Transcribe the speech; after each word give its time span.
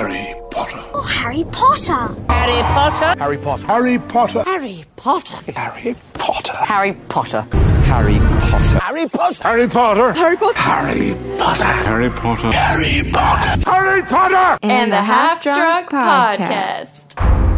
Harry 0.00 0.34
Potter. 0.50 0.80
Oh, 0.94 1.02
Harry 1.02 1.44
Potter. 1.52 2.16
Harry 2.30 2.62
Potter. 2.62 3.18
Harry 3.18 3.36
Potter. 3.36 3.68
Harry 3.68 3.98
Potter. 3.98 4.42
Harry 4.42 4.84
Potter. 4.96 5.42
Harry 5.52 5.94
Potter. 6.14 6.52
Harry 6.64 6.94
Potter. 7.08 7.42
Harry 7.42 8.14
Potter. 8.16 8.72
Harry 8.80 9.08
Potter. 9.08 9.42
Harry 9.44 9.68
Potter. 9.68 10.12
Harry 10.14 10.48
Potter. 10.48 10.52
Harry 10.62 11.14
Potter. 11.28 11.82
Harry 11.84 12.10
Potter. 12.10 12.50
Harry 12.52 13.02
Potter. 13.12 13.70
Harry 13.70 14.02
Potter. 14.02 14.58
and 14.62 14.90
the 14.90 15.02
Half 15.02 15.42
Drunk 15.42 15.90
Podcast. 15.90 17.49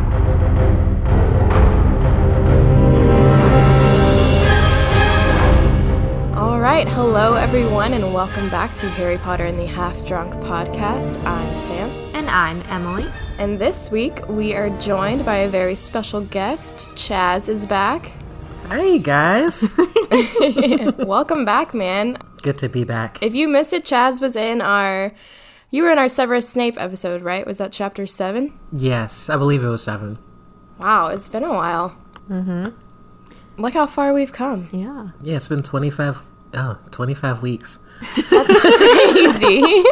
Right, 6.63 6.89
hello 6.89 7.35
everyone, 7.35 7.93
and 7.93 8.15
welcome 8.15 8.49
back 8.49 8.75
to 8.77 8.89
Harry 8.91 9.19
Potter 9.19 9.45
and 9.45 9.59
the 9.59 9.67
Half 9.67 10.07
Drunk 10.07 10.33
Podcast. 10.35 11.23
I'm 11.25 11.59
Sam, 11.59 11.91
And 12.15 12.29
I'm 12.31 12.63
Emily. 12.69 13.07
and 13.39 13.59
this 13.59 13.91
week 13.91 14.27
we 14.29 14.55
are 14.55 14.71
joined 14.79 15.25
by 15.25 15.37
a 15.39 15.49
very 15.49 15.75
special 15.75 16.21
guest. 16.21 16.77
Chaz 16.95 17.49
is 17.49 17.67
back. 17.67 18.13
Hey 18.69 18.99
guys, 18.99 19.73
welcome 20.99 21.45
back, 21.45 21.75
man. 21.75 22.17
good 22.43 22.59
to 22.59 22.69
be 22.69 22.85
back. 22.85 23.23
If 23.23 23.35
you 23.35 23.49
missed 23.49 23.73
it, 23.73 23.85
Chaz 23.85 24.21
was 24.21 24.37
in 24.37 24.61
our. 24.61 25.13
You 25.71 25.85
were 25.85 25.91
in 25.91 25.99
our 25.99 26.09
Severus 26.09 26.49
Snape 26.49 26.79
episode, 26.79 27.23
right? 27.23 27.47
Was 27.47 27.59
that 27.59 27.73
chapter 27.73 28.07
seven? 28.07 28.59
Yes, 28.73 29.29
I 29.31 29.37
believe 29.37 29.65
it 29.65 29.69
was 29.69 29.83
seven. 29.83 30.19
Wow, 30.79 31.09
it's 31.09 31.29
been 31.29 31.45
a 31.45 31.53
while. 31.53 31.97
Mm-hmm. 32.29 32.69
Look 33.61 33.75
how 33.75 33.87
far 33.87 34.13
we've 34.13 34.33
come. 34.33 34.69
Yeah. 34.73 35.09
Yeah, 35.23 35.37
it's 35.37 35.49
been 35.49 35.63
25, 35.63 36.23
oh, 36.55 36.79
25 36.91 37.43
weeks. 37.43 37.79
That's 38.31 38.53
crazy. 38.61 39.85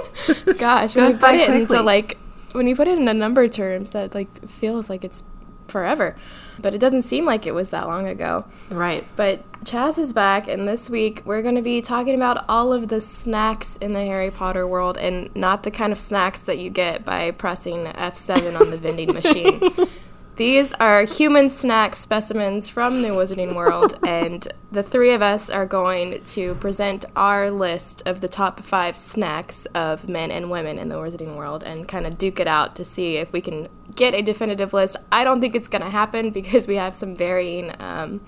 Gosh, 0.58 0.94
when 0.94 1.04
you 1.06 1.10
Goes 1.12 1.18
by 1.18 1.32
put 1.32 1.40
it 1.40 1.50
into 1.50 1.66
quickly. 1.66 1.84
like 1.84 2.18
when 2.52 2.66
you 2.66 2.74
put 2.76 2.88
it 2.88 2.98
into 2.98 3.14
number 3.14 3.46
terms, 3.48 3.90
that 3.92 4.14
like 4.14 4.48
feels 4.48 4.88
like 4.90 5.04
it's 5.04 5.22
forever. 5.68 6.16
But 6.58 6.74
it 6.74 6.78
doesn't 6.78 7.02
seem 7.02 7.24
like 7.24 7.46
it 7.46 7.54
was 7.54 7.70
that 7.70 7.86
long 7.86 8.06
ago. 8.06 8.44
Right. 8.70 9.04
But 9.16 9.50
Chaz 9.64 9.98
is 9.98 10.12
back, 10.12 10.46
and 10.46 10.68
this 10.68 10.90
week 10.90 11.22
we're 11.24 11.40
going 11.42 11.54
to 11.54 11.62
be 11.62 11.80
talking 11.80 12.14
about 12.14 12.44
all 12.48 12.72
of 12.72 12.88
the 12.88 13.00
snacks 13.00 13.76
in 13.76 13.94
the 13.94 14.04
Harry 14.04 14.30
Potter 14.30 14.66
world, 14.66 14.98
and 14.98 15.34
not 15.34 15.62
the 15.62 15.70
kind 15.70 15.90
of 15.92 15.98
snacks 15.98 16.40
that 16.40 16.58
you 16.58 16.68
get 16.68 17.04
by 17.04 17.30
pressing 17.30 17.84
F7 17.86 18.60
on 18.60 18.70
the 18.70 18.76
vending 18.76 19.12
machine. 19.14 19.62
These 20.36 20.72
are 20.74 21.02
human 21.02 21.48
snack 21.48 21.94
specimens 21.94 22.68
from 22.68 23.02
the 23.02 23.08
Wizarding 23.08 23.54
World, 23.54 23.98
and 24.06 24.46
the 24.72 24.82
three 24.82 25.12
of 25.12 25.20
us 25.20 25.50
are 25.50 25.66
going 25.66 26.24
to 26.24 26.54
present 26.56 27.04
our 27.14 27.50
list 27.50 28.02
of 28.06 28.20
the 28.20 28.28
top 28.28 28.60
five 28.60 28.96
snacks 28.96 29.66
of 29.74 30.08
men 30.08 30.30
and 30.30 30.50
women 30.50 30.78
in 30.78 30.88
the 30.88 30.94
Wizarding 30.94 31.36
World 31.36 31.62
and 31.62 31.86
kind 31.86 32.06
of 32.06 32.16
duke 32.16 32.40
it 32.40 32.46
out 32.46 32.74
to 32.76 32.84
see 32.84 33.16
if 33.16 33.32
we 33.32 33.40
can 33.40 33.68
get 33.94 34.14
a 34.14 34.22
definitive 34.22 34.72
list. 34.72 34.96
I 35.12 35.24
don't 35.24 35.40
think 35.40 35.54
it's 35.54 35.68
going 35.68 35.82
to 35.82 35.90
happen 35.90 36.30
because 36.40 36.66
we 36.66 36.76
have 36.76 36.94
some 36.94 37.14
varying 37.14 37.74
um, 37.78 38.20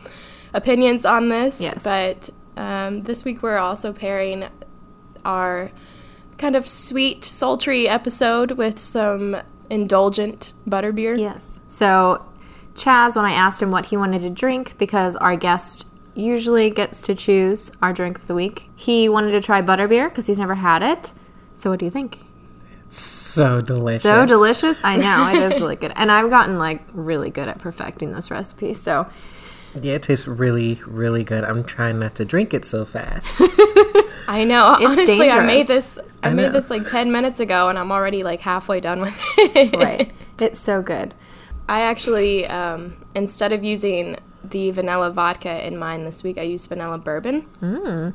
opinions 0.53 1.06
on 1.06 1.28
this. 1.28 1.61
Yes. 1.61 1.83
But 1.83 2.30
um, 2.56 3.05
this 3.05 3.25
week 3.25 3.42
we're 3.42 3.58
also 3.58 3.92
pairing 3.92 4.48
our 5.25 5.70
kind 6.39 6.56
of 6.56 6.67
sweet, 6.69 7.25
sultry 7.25 7.89
episode 7.89 8.53
with 8.53 8.78
some 8.78 9.36
indulgent 9.72 10.52
butterbeer. 10.68 11.18
Yes. 11.18 11.60
So, 11.66 12.24
Chaz, 12.74 13.16
when 13.16 13.24
I 13.24 13.32
asked 13.32 13.60
him 13.62 13.70
what 13.70 13.86
he 13.86 13.96
wanted 13.96 14.20
to 14.22 14.30
drink, 14.30 14.76
because 14.78 15.16
our 15.16 15.34
guest 15.36 15.86
usually 16.14 16.70
gets 16.70 17.02
to 17.06 17.14
choose 17.14 17.72
our 17.80 17.92
drink 17.92 18.18
of 18.18 18.26
the 18.26 18.34
week, 18.34 18.68
he 18.76 19.08
wanted 19.08 19.32
to 19.32 19.40
try 19.40 19.62
butterbeer 19.62 20.08
because 20.08 20.26
he's 20.26 20.38
never 20.38 20.54
had 20.56 20.82
it. 20.82 21.12
So, 21.54 21.70
what 21.70 21.78
do 21.78 21.84
you 21.86 21.90
think? 21.90 22.18
So 22.88 23.62
delicious. 23.62 24.02
So 24.02 24.26
delicious. 24.26 24.78
I 24.84 24.96
know. 24.96 25.30
It 25.34 25.52
is 25.52 25.60
really 25.60 25.76
good. 25.76 25.92
And 25.96 26.12
I've 26.12 26.28
gotten 26.28 26.58
like 26.58 26.82
really 26.92 27.30
good 27.30 27.48
at 27.48 27.58
perfecting 27.58 28.12
this 28.12 28.30
recipe. 28.30 28.74
So, 28.74 29.08
Yeah, 29.80 29.94
it 29.94 30.02
tastes 30.02 30.28
really, 30.28 30.80
really 30.86 31.24
good. 31.24 31.42
I'm 31.44 31.64
trying 31.64 31.98
not 31.98 32.14
to 32.16 32.27
drink 32.27 32.52
it 32.52 32.66
so 32.66 32.84
fast. 32.84 33.36
I 34.28 34.44
know. 34.44 34.77
It's 34.78 34.92
Honestly, 34.92 35.30
I 35.30 35.40
made 35.44 35.66
dangerous. 35.68 35.94
this. 35.96 35.98
I, 36.22 36.30
I 36.30 36.33
made 36.33 36.52
this 36.52 36.70
like 36.70 36.86
ten 36.86 37.12
minutes 37.12 37.40
ago, 37.40 37.68
and 37.68 37.78
I'm 37.78 37.92
already 37.92 38.22
like 38.22 38.40
halfway 38.40 38.80
done 38.80 39.00
with 39.00 39.18
it. 39.38 39.77
right. 39.77 40.12
It's 40.40 40.58
so 40.58 40.83
good. 40.83 41.14
I 41.68 41.83
actually, 41.83 42.46
um, 42.48 42.96
instead 43.14 43.52
of 43.52 43.62
using 43.62 44.16
the 44.42 44.72
vanilla 44.72 45.11
vodka 45.12 45.64
in 45.64 45.77
mine 45.77 46.02
this 46.02 46.24
week, 46.24 46.36
I 46.36 46.42
used 46.42 46.68
vanilla 46.68 46.98
bourbon. 46.98 47.42
Mm. 47.61 48.14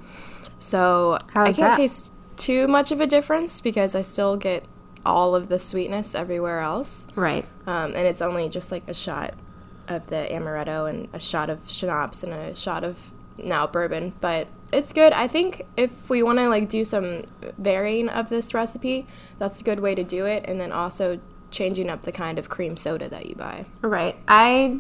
So 0.60 1.18
I 1.34 1.46
can't 1.46 1.58
that? 1.58 1.78
taste 1.78 2.12
too 2.36 2.68
much 2.68 2.92
of 2.92 3.00
a 3.00 3.08
difference 3.08 3.62
because 3.62 3.96
I 3.96 4.02
still 4.02 4.36
get 4.36 4.66
all 5.06 5.36
of 5.36 5.48
the 5.48 5.58
sweetness 5.58 6.16
everywhere 6.16 6.60
else. 6.60 7.08
Right. 7.16 7.46
Um, 7.66 7.96
and 7.96 8.08
it's 8.08 8.22
only 8.22 8.50
just 8.50 8.72
like 8.72 8.84
a 8.88 8.94
shot 8.94 9.34
of 9.88 10.08
the 10.08 10.28
amaretto 10.30 10.90
and 10.90 11.08
a 11.14 11.20
shot 11.20 11.50
of 11.50 11.70
schnapps 11.70 12.24
and 12.24 12.34
a 12.34 12.56
shot 12.56 12.84
of 12.84 13.12
now 13.38 13.68
bourbon. 13.68 14.14
But 14.22 14.48
it's 14.74 14.92
good. 14.94 15.14
I 15.14 15.28
think 15.28 15.66
if 15.78 16.10
we 16.10 16.24
want 16.24 16.40
to 16.40 16.50
like 16.50 16.70
do 16.70 16.84
some 16.86 17.24
varying 17.58 18.10
of 18.10 18.30
this 18.30 18.54
recipe, 18.54 19.08
that's 19.40 19.62
a 19.62 19.64
good 19.64 19.80
way 19.80 19.96
to 19.96 20.04
do 20.04 20.26
it. 20.26 20.46
And 20.48 20.60
then 20.60 20.72
also 20.72 21.20
changing 21.52 21.90
up 21.90 22.04
the 22.04 22.12
kind 22.12 22.38
of 22.38 22.50
cream 22.50 22.76
soda 22.76 23.08
that 23.10 23.26
you 23.28 23.36
buy. 23.36 23.66
Right. 23.82 24.18
I 24.28 24.80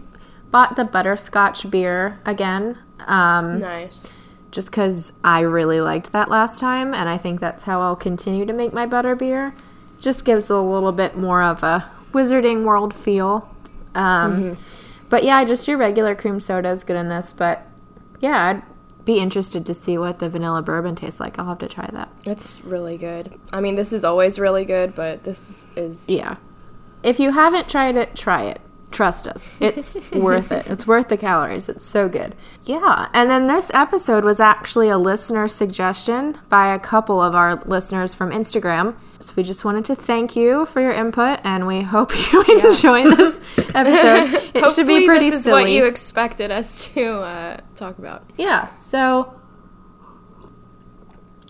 bought 0.52 0.76
the 0.76 0.84
butterscotch 0.86 1.70
beer 1.72 2.20
again. 2.26 2.78
Um, 3.08 3.60
Nice. 3.60 4.04
just 4.52 4.72
because 4.72 5.14
I 5.24 5.42
really 5.42 5.80
liked 5.82 6.12
that 6.12 6.30
last 6.30 6.60
time, 6.60 6.94
and 6.94 7.08
I 7.08 7.18
think 7.18 7.40
that's 7.40 7.64
how 7.64 7.82
I'll 7.82 7.96
continue 7.96 8.46
to 8.46 8.54
make 8.54 8.74
my 8.74 8.86
butter 8.86 9.16
beer. 9.16 9.54
Just 10.02 10.26
gives 10.26 10.50
a 10.50 10.58
little 10.60 10.92
bit 10.92 11.16
more 11.18 11.42
of 11.44 11.64
a 11.64 11.90
Wizarding 12.14 12.64
World 12.64 12.94
feel. 12.94 13.54
Um, 13.96 14.58
But 15.10 15.24
yeah, 15.24 15.44
just 15.46 15.68
your 15.68 15.78
regular 15.78 16.16
cream 16.16 16.40
soda 16.42 16.70
is 16.70 16.84
good 16.84 16.98
in 16.98 17.08
this. 17.08 17.32
But 17.32 17.66
yeah, 18.20 18.46
I'd 18.46 18.64
be 19.06 19.20
interested 19.20 19.66
to 19.66 19.74
see 19.74 19.98
what 19.98 20.20
the 20.20 20.30
vanilla 20.30 20.62
bourbon 20.62 20.96
tastes 20.96 21.20
like. 21.20 21.40
I'll 21.40 21.46
have 21.46 21.60
to 21.60 21.68
try 21.68 21.90
that. 21.94 22.10
It's 22.26 22.62
really 22.64 22.98
good. 22.98 23.40
I 23.54 23.62
mean, 23.62 23.76
this 23.76 23.94
is 23.94 24.04
always 24.04 24.38
really 24.38 24.66
good, 24.66 24.96
but 24.96 25.24
this 25.24 25.68
is 25.76 26.10
Yeah. 26.10 26.36
If 27.04 27.20
you 27.20 27.32
haven't 27.32 27.70
tried 27.70 27.96
it, 27.96 28.16
try 28.16 28.44
it. 28.44 28.60
Trust 28.92 29.28
us. 29.28 29.56
It's 29.60 30.12
worth 30.12 30.52
it. 30.52 30.68
It's 30.68 30.88
worth 30.88 31.10
the 31.10 31.18
calories. 31.18 31.70
It's 31.70 31.86
so 31.86 32.08
good. 32.10 32.36
Yeah. 32.64 33.10
And 33.14 33.30
then 33.30 33.48
this 33.48 33.70
episode 33.74 34.24
was 34.26 34.40
actually 34.40 34.90
a 34.90 34.98
listener 34.98 35.48
suggestion 35.48 36.38
by 36.50 36.74
a 36.74 36.80
couple 36.80 37.22
of 37.22 37.36
our 37.36 37.56
listeners 37.66 38.16
from 38.16 38.32
Instagram. 38.32 38.96
So 39.20 39.34
we 39.36 39.44
just 39.44 39.66
wanted 39.66 39.84
to 39.86 39.96
thank 39.96 40.36
you 40.36 40.66
for 40.68 40.80
your 40.80 40.92
input 40.92 41.40
and 41.44 41.66
we 41.66 41.82
hope 41.82 42.12
you 42.32 42.44
enjoy 42.44 43.16
this 43.16 43.40
episode. 43.58 44.34
It 44.54 44.62
Hopefully 44.62 44.72
should 44.72 44.88
be 44.88 45.06
pretty 45.06 45.30
this 45.32 45.40
is 45.40 45.44
silly. 45.46 45.64
what 45.64 45.72
you 45.72 45.86
expected 45.86 46.52
us 46.52 46.88
to 46.94 47.20
uh, 47.22 47.58
talk 47.76 47.98
about. 47.98 48.24
Yeah. 48.38 48.70
So 48.80 49.34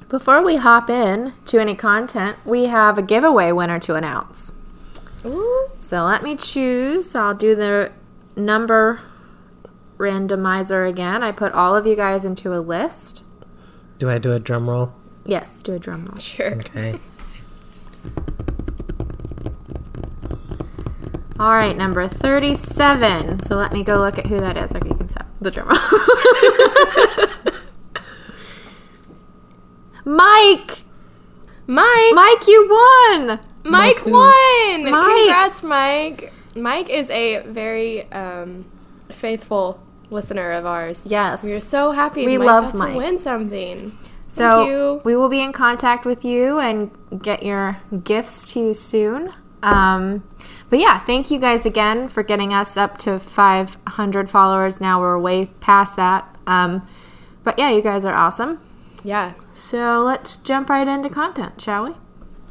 before 0.07 0.43
we 0.43 0.55
hop 0.55 0.89
in 0.89 1.33
to 1.47 1.59
any 1.59 1.75
content, 1.75 2.37
we 2.45 2.65
have 2.65 2.97
a 2.97 3.01
giveaway 3.01 3.51
winner 3.51 3.79
to 3.79 3.95
announce. 3.95 4.53
Ooh. 5.25 5.67
So 5.75 6.05
let 6.05 6.23
me 6.23 6.37
choose. 6.37 7.13
I'll 7.15 7.35
do 7.35 7.53
the 7.53 7.91
number 8.37 9.01
randomizer 9.97 10.87
again. 10.87 11.23
I 11.23 11.33
put 11.33 11.51
all 11.51 11.75
of 11.75 11.85
you 11.85 11.95
guys 11.97 12.23
into 12.23 12.53
a 12.53 12.61
list. 12.61 13.25
Do 13.97 14.09
I 14.09 14.19
do 14.19 14.31
a 14.31 14.39
drum 14.39 14.69
roll? 14.69 14.93
Yes, 15.25 15.61
do 15.61 15.73
a 15.73 15.79
drum 15.79 16.05
roll. 16.05 16.17
Sure. 16.17 16.53
Okay. 16.53 16.97
All 21.39 21.51
right, 21.51 21.77
number 21.77 22.07
37. 22.07 23.39
So 23.43 23.55
let 23.55 23.71
me 23.71 23.83
go 23.83 23.97
look 23.97 24.17
at 24.17 24.25
who 24.25 24.39
that 24.39 24.57
is. 24.57 24.73
Okay, 24.73 24.89
you 24.89 24.95
can 24.95 25.07
stop 25.09 25.27
the 25.39 25.51
drum 25.51 25.67
roll. 25.67 25.77
Mike! 30.05 30.79
Mike! 31.67 32.13
Mike, 32.13 32.47
you 32.47 32.67
won! 32.69 33.39
Mike 33.63 33.99
who? 33.99 34.11
won! 34.13 34.89
Mike. 34.89 35.03
Congrats, 35.03 35.61
Mike. 35.63 36.33
Mike 36.55 36.89
is 36.89 37.09
a 37.11 37.41
very 37.43 38.09
um, 38.11 38.65
faithful 39.09 39.83
listener 40.09 40.53
of 40.53 40.65
ours. 40.65 41.03
Yes. 41.05 41.43
We're 41.43 41.59
so 41.61 41.91
happy 41.91 42.25
We 42.25 42.37
Mike 42.37 42.47
love 42.47 42.63
got 42.71 42.79
Mike. 42.79 42.91
to 42.93 42.97
win 42.97 43.19
something. 43.19 43.91
So 44.29 44.49
Thank 44.49 44.69
you. 44.69 45.01
we 45.05 45.15
will 45.15 45.29
be 45.29 45.41
in 45.41 45.53
contact 45.53 46.05
with 46.05 46.25
you 46.25 46.59
and 46.59 46.91
get 47.21 47.43
your 47.43 47.77
gifts 48.03 48.45
to 48.53 48.59
you 48.59 48.73
soon. 48.73 49.31
Um, 49.63 50.23
but 50.69 50.79
yeah, 50.79 50.99
thank 50.99 51.31
you 51.31 51.39
guys 51.39 51.65
again 51.65 52.07
for 52.07 52.23
getting 52.23 52.53
us 52.53 52.77
up 52.77 52.97
to 52.99 53.19
500 53.19 54.29
followers. 54.29 54.79
Now 54.81 54.99
we're 54.99 55.17
way 55.17 55.47
past 55.61 55.95
that. 55.95 56.27
Um, 56.45 56.87
but 57.43 57.57
yeah, 57.57 57.69
you 57.71 57.81
guys 57.81 58.05
are 58.05 58.13
awesome. 58.13 58.59
Yeah. 59.03 59.33
So 59.53 60.03
let's 60.03 60.37
jump 60.37 60.69
right 60.69 60.87
into 60.87 61.09
content, 61.09 61.61
shall 61.61 61.85
we? 61.85 61.91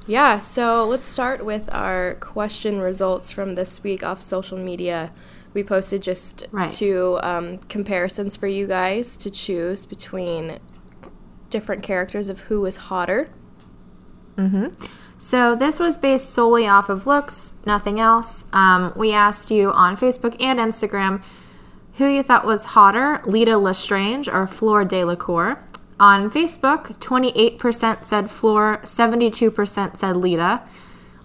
Yeah, 0.07 0.39
so 0.39 0.85
let's 0.87 1.05
start 1.07 1.45
with 1.45 1.69
our 1.75 2.15
question 2.21 2.81
results 2.81 3.31
from 3.31 3.55
this 3.55 3.83
week 3.83 4.03
off 4.03 4.23
social 4.23 4.57
media. 4.57 5.11
We 5.53 5.63
posted 5.65 6.03
just 6.03 6.47
Right. 6.53 6.71
two 6.71 7.19
um, 7.23 7.59
comparisons 7.69 8.37
for 8.37 8.47
you 8.47 8.67
guys 8.67 9.17
to 9.19 9.31
choose 9.31 9.85
between 9.85 10.59
different 11.51 11.83
characters 11.83 12.29
of 12.29 12.41
who 12.41 12.61
was 12.61 12.77
hotter. 12.77 13.31
So 15.19 15.55
this 15.55 15.79
was 15.79 15.97
based 15.97 16.31
solely 16.31 16.67
off 16.67 16.89
of 16.89 17.07
looks, 17.07 17.55
nothing 17.65 17.99
else. 17.99 18.45
Um, 18.53 18.93
we 18.95 19.13
asked 19.13 19.51
you 19.51 19.73
on 19.73 19.97
Facebook 19.97 20.41
and 20.43 20.59
Instagram 20.59 21.23
who 21.95 22.07
you 22.07 22.23
thought 22.23 22.45
was 22.45 22.67
hotter, 22.67 23.21
Leta 23.25 23.57
Lestrange 23.57 24.29
or 24.29 24.47
Fleur 24.47 24.85
Delacour. 24.85 25.65
On 25.99 26.31
Facebook, 26.31 26.99
28% 26.99 28.05
said 28.05 28.31
Fleur, 28.31 28.79
72% 28.83 29.97
said 29.97 30.17
Leta. 30.17 30.63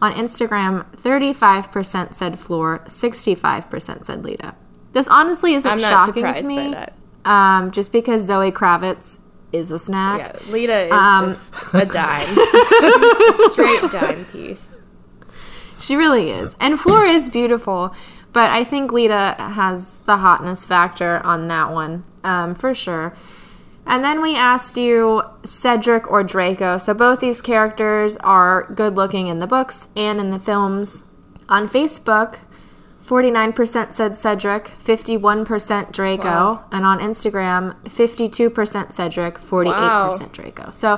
On 0.02 0.14
Instagram, 0.14 0.86
35% 0.96 2.14
said 2.14 2.40
Fleur, 2.40 2.80
65% 2.86 4.06
said 4.06 4.24
Leta. 4.24 4.56
This 4.94 5.10
honestly 5.10 5.54
isn't 5.56 5.70
I'm 5.70 5.78
not 5.78 5.90
shocking 5.90 6.24
surprised 6.24 6.44
to 6.44 6.50
by 6.50 6.56
me. 6.56 6.72
that. 6.72 6.94
Um, 7.26 7.72
just 7.72 7.92
because 7.92 8.24
Zoe 8.24 8.52
Kravitz 8.52 9.20
is 9.52 9.72
a 9.72 9.80
snack. 9.80 10.20
Yeah, 10.20 10.52
Leta 10.52 10.86
is 10.88 10.92
Um, 10.94 11.26
just 11.30 11.56
a 11.74 11.86
dime. 11.86 12.36
Just 12.36 13.40
a 13.46 13.50
straight 13.50 13.92
dime 13.92 14.26
piece. 14.26 14.78
She 15.80 15.96
really 15.96 16.30
is. 16.32 16.56
And 16.60 16.80
Flora 16.80 17.10
is 17.10 17.28
beautiful, 17.28 17.94
but 18.34 18.52
I 18.52 18.64
think 18.64 18.92
Leta 18.92 19.36
has 19.40 19.98
the 20.06 20.18
hotness 20.18 20.66
factor 20.66 21.20
on 21.26 21.48
that 21.48 21.72
one, 21.72 22.04
um, 22.24 22.54
for 22.56 22.74
sure. 22.74 23.14
And 23.86 24.04
then 24.04 24.22
we 24.22 24.36
asked 24.36 24.78
you 24.78 25.24
Cedric 25.44 26.10
or 26.10 26.24
Draco. 26.24 26.78
So 26.78 26.94
both 26.94 27.20
these 27.20 27.42
characters 27.42 28.16
are 28.18 28.72
good 28.76 28.96
looking 28.96 29.28
in 29.28 29.40
the 29.40 29.48
books 29.48 29.90
and 29.96 30.20
in 30.20 30.30
the 30.30 30.40
films. 30.40 31.04
On 31.50 31.68
Facebook, 31.68 32.38
49% 33.12 33.92
said 33.92 34.16
Cedric, 34.16 34.72
51% 34.82 35.92
Draco. 35.92 36.24
Wow. 36.24 36.64
And 36.72 36.86
on 36.86 37.00
Instagram, 37.00 37.76
52% 37.84 38.94
Cedric, 38.94 39.38
48% 39.38 39.66
Wow. 39.66 40.18
Draco. 40.32 40.72
So 40.72 40.98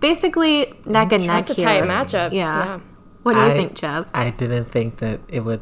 basically, 0.00 0.74
neck 0.84 1.12
and 1.12 1.24
neck 1.24 1.46
That's 1.46 1.58
a 1.58 1.60
here. 1.70 1.80
tight 1.80 1.88
matchup. 1.88 2.32
Yeah. 2.32 2.64
Yeah. 2.64 2.80
What 3.22 3.34
do 3.34 3.38
you 3.38 3.46
I- 3.46 3.52
think, 3.52 3.74
Chaz? 3.74 4.08
I 4.12 4.30
didn't 4.30 4.64
think 4.64 4.96
that 4.96 5.20
it 5.28 5.44
would. 5.44 5.60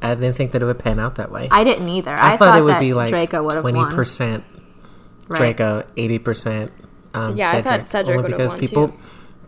I 0.00 0.14
didn't 0.14 0.34
think 0.34 0.52
that 0.52 0.62
it 0.62 0.64
would 0.64 0.78
pan 0.78 1.00
out 1.00 1.16
that 1.16 1.32
way. 1.32 1.48
I 1.50 1.64
didn't 1.64 1.88
either. 1.88 2.12
I, 2.12 2.34
I, 2.34 2.36
thought, 2.36 2.56
it 2.58 2.62
would 2.62 2.74
that 2.74 2.80
be 2.80 2.92
like 2.94 3.08
Draco 3.08 3.42
would 3.42 3.54
have 3.54 3.62
twenty 3.62 3.84
percent 3.94 4.44
Right. 5.26 5.56
Draco, 5.56 5.84
eighty 5.96 6.18
percent. 6.18 6.70
Um, 7.14 7.34
Yeah, 7.34 7.50
I 7.50 7.62
thought 7.62 7.88
Cedric 7.88 8.16
only 8.16 8.32
would've 8.32 8.38
because 8.38 8.52
won, 8.52 8.60
people, 8.60 8.88
too. 8.88 8.94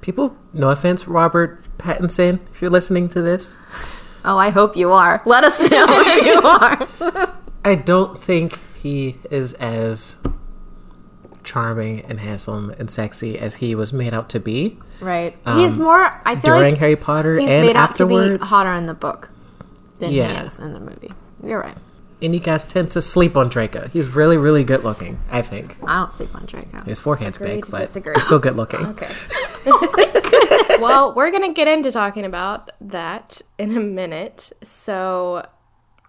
people. 0.01 0.37
No 0.53 0.71
offense, 0.71 1.07
Robert 1.07 1.65
Pattinson, 1.79 2.41
if 2.53 2.61
you're 2.61 2.71
listening 2.71 3.09
to 3.11 3.23
this, 3.23 3.57
Oh, 4.25 4.39
I 4.39 4.51
hope 4.51 4.77
you 4.77 4.93
are. 4.93 5.23
Let 5.27 5.45
us 5.45 5.61
know 5.71 5.87
if 5.89 6.25
you 6.27 6.41
are. 7.21 7.35
I 7.65 7.75
don't 7.75 8.19
think 8.23 8.59
he 8.83 9.17
is 9.31 9.55
as 9.55 10.19
charming 11.43 12.01
and 12.03 12.21
handsome 12.21 12.71
and 12.79 12.91
sexy 12.91 13.39
as 13.39 13.57
he 13.57 13.75
was 13.75 13.93
made 13.93 14.15
out 14.15 14.29
to 14.31 14.41
be 14.41 14.79
Right. 15.01 15.37
he's 15.57 15.79
more. 15.79 16.21
I 16.25 16.37
feel 16.37 16.55
Um, 16.55 16.59
during 16.61 16.73
like 16.75 16.79
Harry 16.81 16.97
Potter 16.97 17.39
he's 17.39 17.51
and 17.51 17.67
made 17.67 17.77
out 17.77 17.95
to 17.97 18.07
be 18.07 18.17
afterwards. 18.17 18.49
hotter 18.49 18.73
in 18.73 18.87
the 18.87 18.95
book 18.95 19.31
than 19.99 20.11
he 20.13 20.21
is 20.21 20.59
in 20.59 20.73
the 20.73 20.81
movie. 20.81 21.13
You're 21.43 21.61
right. 21.61 21.77
And 22.25 22.33
you 22.35 22.41
guys 22.41 22.65
tend 22.65 22.91
to 22.93 23.03
sleep 23.03 23.37
on 23.37 23.51
Draco. 23.51 23.87
He's 23.89 24.09
really, 24.09 24.39
really 24.39 24.65
good 24.65 24.83
looking. 24.83 25.19
I 25.31 25.43
think 25.43 25.77
I 25.87 25.97
don't 25.97 26.13
sleep 26.13 26.35
on 26.35 26.47
Draco. 26.47 26.83
his 26.85 27.01
forehead's 27.01 27.37
Agree 27.37 27.57
big, 27.57 27.71
but 27.71 27.81
disagree. 27.81 28.15
he's 28.15 28.25
still 28.25 28.39
good 28.39 28.57
looking. 28.57 28.81
Okay. 28.81 29.11
well, 30.81 31.15
we're 31.15 31.31
going 31.31 31.47
to 31.47 31.53
get 31.53 31.69
into 31.69 31.93
talking 31.93 32.25
about 32.25 32.71
that 32.81 33.43
in 33.59 33.77
a 33.77 33.81
minute. 33.81 34.53
So, 34.63 35.47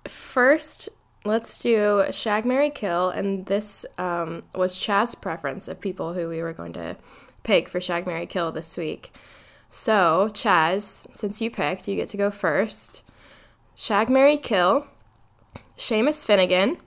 first, 0.08 0.88
let's 1.26 1.62
do 1.62 2.06
Shag 2.12 2.46
Marry 2.46 2.70
Kill. 2.70 3.10
And 3.10 3.46
this 3.48 3.86
um, 3.98 4.44
was 4.54 4.78
Chaz's 4.78 5.16
preference 5.16 5.68
of 5.68 5.82
people 5.82 6.14
who 6.14 6.30
we 6.30 6.42
were 6.42 6.54
going 6.54 6.72
to 6.74 6.96
pick 7.44 7.68
for 7.68 7.82
Shag 7.82 8.08
Marry 8.08 8.26
Kill 8.26 8.54
this 8.54 8.78
week. 8.78 9.14
So, 9.70 10.30
Chaz, 10.32 11.08
since 11.14 11.42
you 11.42 11.52
picked, 11.52 11.90
you 11.90 11.98
get 11.98 12.08
to 12.10 12.18
go 12.18 12.32
first. 12.32 13.04
Shag 13.76 14.10
Marry 14.10 14.38
Kill, 14.38 14.88
Seamus 15.78 16.26
Finnegan, 16.26 16.78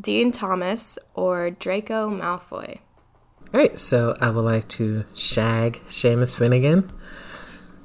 Dean 0.00 0.32
Thomas, 0.32 0.98
or 1.14 1.50
Draco 1.50 2.08
Malfoy. 2.10 2.78
All 3.54 3.60
right, 3.60 3.78
so 3.78 4.14
I 4.20 4.30
would 4.30 4.44
like 4.44 4.68
to 4.70 5.04
shag 5.14 5.80
Seamus 5.86 6.36
Finnegan, 6.36 6.90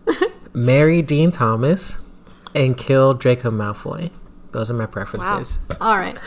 marry 0.53 1.01
Dean 1.01 1.31
Thomas, 1.31 1.99
and 2.55 2.75
kill 2.75 3.13
Draco 3.13 3.51
Malfoy. 3.51 4.11
Those 4.51 4.69
are 4.71 4.73
my 4.73 4.85
preferences. 4.87 5.59
Wow. 5.69 5.77
All 5.79 5.97
right. 5.97 6.17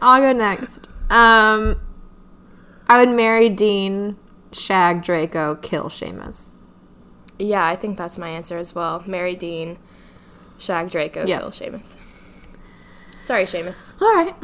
I'll 0.00 0.20
go 0.20 0.32
next. 0.32 0.86
Um, 1.10 1.78
I 2.88 3.04
would 3.04 3.14
marry 3.14 3.48
Dean, 3.50 4.16
shag 4.52 5.02
Draco, 5.02 5.56
kill 5.56 5.84
Seamus. 5.86 6.50
Yeah, 7.38 7.66
I 7.66 7.74
think 7.76 7.98
that's 7.98 8.16
my 8.16 8.28
answer 8.28 8.56
as 8.58 8.74
well. 8.74 9.02
Marry 9.06 9.34
Dean, 9.34 9.78
Shag 10.58 10.90
Draco, 10.90 11.26
Yeah. 11.26 11.38
kill 11.40 11.50
Seamus. 11.50 11.96
Sorry, 13.20 13.44
Seamus. 13.44 13.92
All 14.00 14.14
right. 14.14 14.34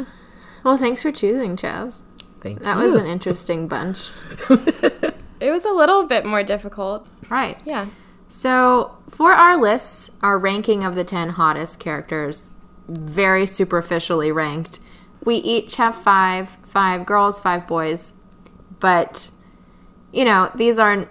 Well, 0.65 0.77
thanks 0.77 1.03
for 1.03 1.13
choosing, 1.13 1.57
Chaz. 1.57 2.03
Thank 2.41 2.61
That 2.61 2.77
you. 2.77 2.83
was 2.85 2.95
an 2.95 3.07
interesting 3.07 3.69
bunch. 3.69 4.11
It 5.39 5.51
was 5.51 5.67
a 5.67 5.71
little 5.71 6.07
bit 6.07 6.25
more 6.25 6.43
difficult. 6.43 7.07
Right. 7.29 7.61
Yeah. 7.67 7.89
So, 8.27 8.97
for 9.11 9.33
our 9.33 9.61
lists, 9.61 10.11
our 10.23 10.39
ranking 10.39 10.83
of 10.83 10.95
the 10.95 11.05
10 11.05 11.29
hottest 11.29 11.79
characters, 11.79 12.51
very 12.89 13.45
superficially 13.45 14.33
ranked, 14.33 14.81
we 15.23 15.35
each 15.37 15.77
have 15.77 15.95
five 15.95 16.57
five 16.65 17.05
girls, 17.05 17.39
five 17.39 17.67
boys. 17.67 18.15
But, 18.81 19.29
you 20.11 20.25
know, 20.25 20.51
these 20.55 20.79
are 20.79 21.07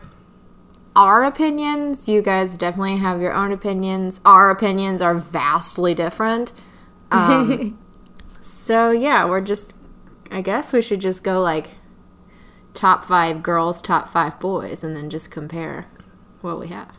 our 0.95 1.23
opinions. 1.23 2.09
You 2.09 2.23
guys 2.23 2.57
definitely 2.57 2.97
have 2.97 3.21
your 3.21 3.31
own 3.33 3.51
opinions. 3.51 4.21
Our 4.25 4.49
opinions 4.49 5.01
are 5.01 5.13
vastly 5.13 5.93
different. 5.93 6.51
Um, 7.11 7.77
so, 8.41 8.91
yeah, 8.91 9.25
we're 9.25 9.41
just, 9.41 9.73
I 10.31 10.41
guess 10.41 10.73
we 10.73 10.81
should 10.81 11.01
just 11.01 11.23
go 11.23 11.41
like 11.41 11.69
top 12.73 13.05
five 13.05 13.41
girls, 13.43 13.81
top 13.81 14.09
five 14.09 14.39
boys, 14.39 14.83
and 14.83 14.95
then 14.95 15.09
just 15.09 15.31
compare 15.31 15.87
what 16.41 16.59
we 16.59 16.67
have. 16.67 16.93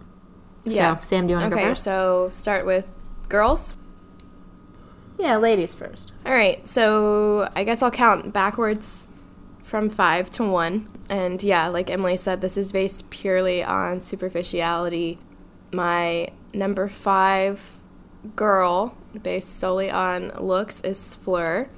Yeah. 0.65 0.97
So, 0.97 1.03
Sam, 1.03 1.27
do 1.27 1.33
you 1.35 1.39
want 1.39 1.51
to 1.51 1.57
Okay, 1.57 1.65
go 1.65 1.71
first? 1.71 1.83
so 1.85 2.29
start 2.31 2.67
with 2.67 2.87
girls. 3.29 3.77
Yeah, 5.19 5.37
ladies 5.39 5.75
first. 5.75 6.13
All 6.27 6.33
right, 6.33 6.67
so 6.67 7.51
I 7.55 7.65
guess 7.65 7.83
I'll 7.83 7.91
count 7.91 8.33
backwards 8.33 9.09
from 9.65 9.89
five 9.89 10.31
to 10.33 10.45
one. 10.45 10.89
And 11.09 11.43
yeah, 11.43 11.69
like 11.69 11.91
Emily 11.91 12.17
said, 12.17 12.41
this 12.41 12.57
is 12.57 12.71
based 12.73 13.11
purely 13.11 13.63
on 13.65 14.01
superficiality. 14.01 15.19
My 15.73 16.29
number 16.53 16.89
five 16.89 17.79
girl, 18.35 18.97
based 19.23 19.59
solely 19.59 19.91
on 19.91 20.33
looks, 20.39 20.81
is 20.83 21.15
Fleur. 21.15 21.69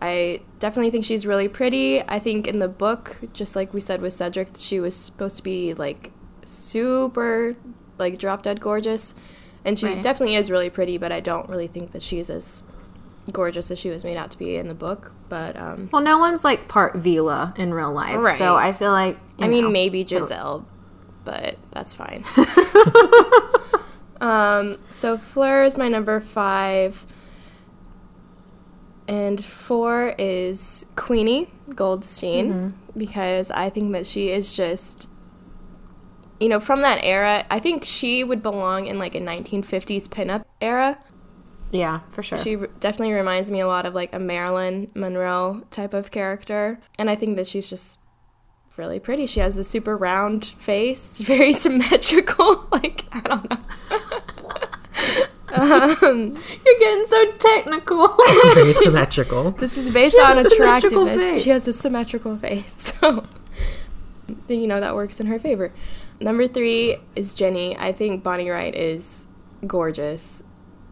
I 0.00 0.40
definitely 0.58 0.90
think 0.90 1.04
she's 1.04 1.26
really 1.26 1.48
pretty. 1.48 2.02
I 2.02 2.18
think 2.18 2.46
in 2.48 2.58
the 2.58 2.68
book, 2.68 3.18
just 3.32 3.54
like 3.54 3.72
we 3.72 3.80
said 3.80 4.00
with 4.02 4.12
Cedric, 4.12 4.48
she 4.56 4.80
was 4.80 4.96
supposed 4.96 5.36
to 5.36 5.42
be 5.44 5.74
like 5.74 6.10
super, 6.44 7.54
like 7.98 8.18
drop 8.18 8.42
dead 8.42 8.60
gorgeous. 8.60 9.14
And 9.64 9.78
she 9.78 9.86
Right. 9.86 10.02
definitely 10.02 10.34
is 10.34 10.50
really 10.50 10.70
pretty, 10.70 10.98
but 10.98 11.12
I 11.12 11.20
don't 11.20 11.48
really 11.48 11.68
think 11.68 11.92
that 11.92 12.02
she's 12.02 12.28
as 12.28 12.64
gorgeous 13.30 13.70
as 13.70 13.78
she 13.78 13.90
was 13.90 14.02
made 14.02 14.16
out 14.16 14.32
to 14.32 14.38
be 14.38 14.56
in 14.56 14.66
the 14.66 14.74
book. 14.74 15.12
But 15.28 15.56
um, 15.56 15.88
Well, 15.92 16.02
no 16.02 16.18
one's 16.18 16.42
like 16.42 16.66
part 16.66 16.94
Veela 16.94 17.56
in 17.56 17.72
real 17.72 17.92
life, 17.92 18.16
Right. 18.18 18.38
so 18.38 18.56
I 18.56 18.72
feel 18.72 18.90
like 18.90 19.16
I 19.38 19.46
mean, 19.46 19.70
maybe 19.72 20.04
Giselle, 20.04 20.66
but 21.24 21.54
that's 21.70 21.94
fine. 21.94 22.24
um, 24.22 24.78
so 24.88 25.18
Fleur 25.18 25.64
is 25.64 25.76
my 25.76 25.88
number 25.88 26.20
five, 26.20 27.04
and 29.08 29.44
four 29.44 30.14
is 30.16 30.86
Queenie 30.94 31.50
Goldstein 31.74 32.72
because 32.96 33.50
I 33.50 33.68
think 33.68 33.92
that 33.92 34.06
she 34.06 34.30
is 34.30 34.52
just, 34.52 35.08
you 36.38 36.48
know, 36.48 36.60
from 36.60 36.82
that 36.82 37.00
era. 37.02 37.44
I 37.50 37.58
think 37.58 37.84
she 37.84 38.22
would 38.22 38.42
belong 38.42 38.86
in 38.86 38.98
like 38.98 39.16
a 39.16 39.20
1950s 39.20 40.08
pinup 40.08 40.44
era. 40.60 40.98
Yeah, 41.72 42.00
for 42.10 42.22
sure. 42.22 42.38
She 42.38 42.56
definitely 42.78 43.14
reminds 43.14 43.50
me 43.50 43.58
a 43.58 43.66
lot 43.66 43.86
of 43.86 43.94
like 43.94 44.14
a 44.14 44.20
Marilyn 44.20 44.90
Monroe 44.94 45.62
type 45.70 45.94
of 45.94 46.12
character. 46.12 46.78
And 46.96 47.10
I 47.10 47.16
think 47.16 47.34
that 47.36 47.48
she's 47.48 47.68
just 47.68 47.98
really 48.76 49.00
pretty. 49.00 49.26
She 49.26 49.40
has 49.40 49.56
a 49.58 49.64
super 49.64 49.96
round 49.96 50.44
face, 50.44 51.18
very 51.22 51.52
symmetrical. 51.52 52.68
like, 52.72 53.04
I 53.10 53.20
don't 53.20 53.50
know. 53.50 53.58
Um, 55.72 56.34
You're 56.66 56.78
getting 56.78 57.06
so 57.06 57.32
technical. 57.32 58.16
Very 58.54 58.72
symmetrical. 58.84 59.52
This 59.52 59.76
is 59.76 59.90
based 59.90 60.18
on 60.18 60.38
a 60.38 60.42
attractiveness. 60.42 61.22
face. 61.22 61.42
She 61.44 61.50
has 61.50 61.66
a 61.68 61.72
symmetrical 61.72 62.36
face. 62.36 62.94
So, 63.00 63.24
then 64.46 64.60
you 64.60 64.66
know 64.66 64.80
that 64.80 64.94
works 64.94 65.20
in 65.20 65.26
her 65.26 65.38
favor. 65.38 65.72
Number 66.20 66.46
three 66.46 66.96
is 67.16 67.34
Ginny. 67.34 67.76
I 67.76 67.92
think 67.92 68.22
Bonnie 68.22 68.48
Wright 68.50 68.74
is 68.74 69.26
gorgeous. 69.66 70.42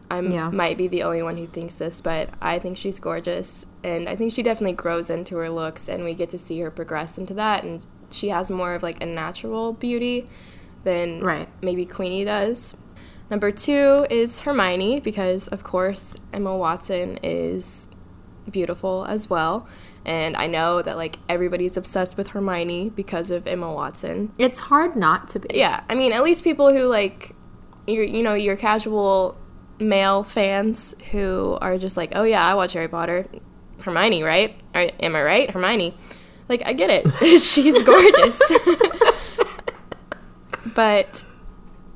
I 0.09 0.19
Yeah. 0.19 0.49
might 0.49 0.77
be 0.77 0.87
the 0.89 1.03
only 1.03 1.23
one 1.23 1.37
who 1.37 1.47
thinks 1.47 1.75
this, 1.75 2.01
but 2.01 2.29
I 2.41 2.59
think 2.59 2.77
she's 2.77 2.99
gorgeous. 2.99 3.65
And 3.83 4.09
I 4.09 4.15
think 4.17 4.33
she 4.33 4.43
definitely 4.43 4.73
grows 4.73 5.09
into 5.09 5.37
her 5.37 5.49
looks, 5.49 5.87
and 5.87 6.03
we 6.03 6.13
get 6.13 6.29
to 6.31 6.37
see 6.37 6.59
her 6.59 6.69
progress 6.69 7.17
into 7.17 7.33
that. 7.35 7.63
And 7.63 7.85
she 8.09 8.27
has 8.29 8.51
more 8.51 8.73
of 8.73 8.83
like 8.83 9.01
a 9.01 9.05
natural 9.05 9.71
beauty 9.71 10.27
than 10.83 11.21
Right. 11.21 11.47
maybe 11.61 11.85
Queenie 11.85 12.25
does. 12.25 12.75
Number 13.31 13.49
two 13.49 14.05
is 14.09 14.41
Hermione 14.41 14.99
because, 14.99 15.47
of 15.47 15.63
course, 15.63 16.17
Emma 16.33 16.55
Watson 16.55 17.17
is 17.23 17.89
beautiful 18.51 19.05
as 19.05 19.29
well. 19.29 19.69
And 20.05 20.35
I 20.35 20.47
know 20.47 20.81
that 20.81 20.97
like 20.97 21.17
everybody's 21.29 21.77
obsessed 21.77 22.17
with 22.17 22.27
Hermione 22.27 22.89
because 22.89 23.31
of 23.31 23.47
Emma 23.47 23.73
Watson. 23.73 24.33
It's 24.37 24.59
hard 24.59 24.97
not 24.97 25.29
to 25.29 25.39
be. 25.39 25.57
Yeah, 25.57 25.81
I 25.89 25.95
mean, 25.95 26.11
at 26.11 26.23
least 26.23 26.43
people 26.43 26.73
who 26.73 26.83
like, 26.83 27.33
your 27.87 28.03
you 28.03 28.21
know, 28.21 28.33
your 28.33 28.57
casual 28.57 29.37
male 29.79 30.23
fans 30.23 30.93
who 31.11 31.57
are 31.61 31.77
just 31.77 31.95
like, 31.95 32.11
oh 32.15 32.23
yeah, 32.23 32.45
I 32.45 32.55
watch 32.55 32.73
Harry 32.73 32.89
Potter, 32.89 33.27
Hermione, 33.81 34.23
right? 34.23 34.59
Am 34.75 35.15
I 35.15 35.23
right, 35.23 35.49
Hermione? 35.49 35.95
Like, 36.49 36.63
I 36.65 36.73
get 36.73 36.89
it, 36.89 37.09
she's 37.39 37.81
gorgeous. 37.81 38.41
but 40.75 41.23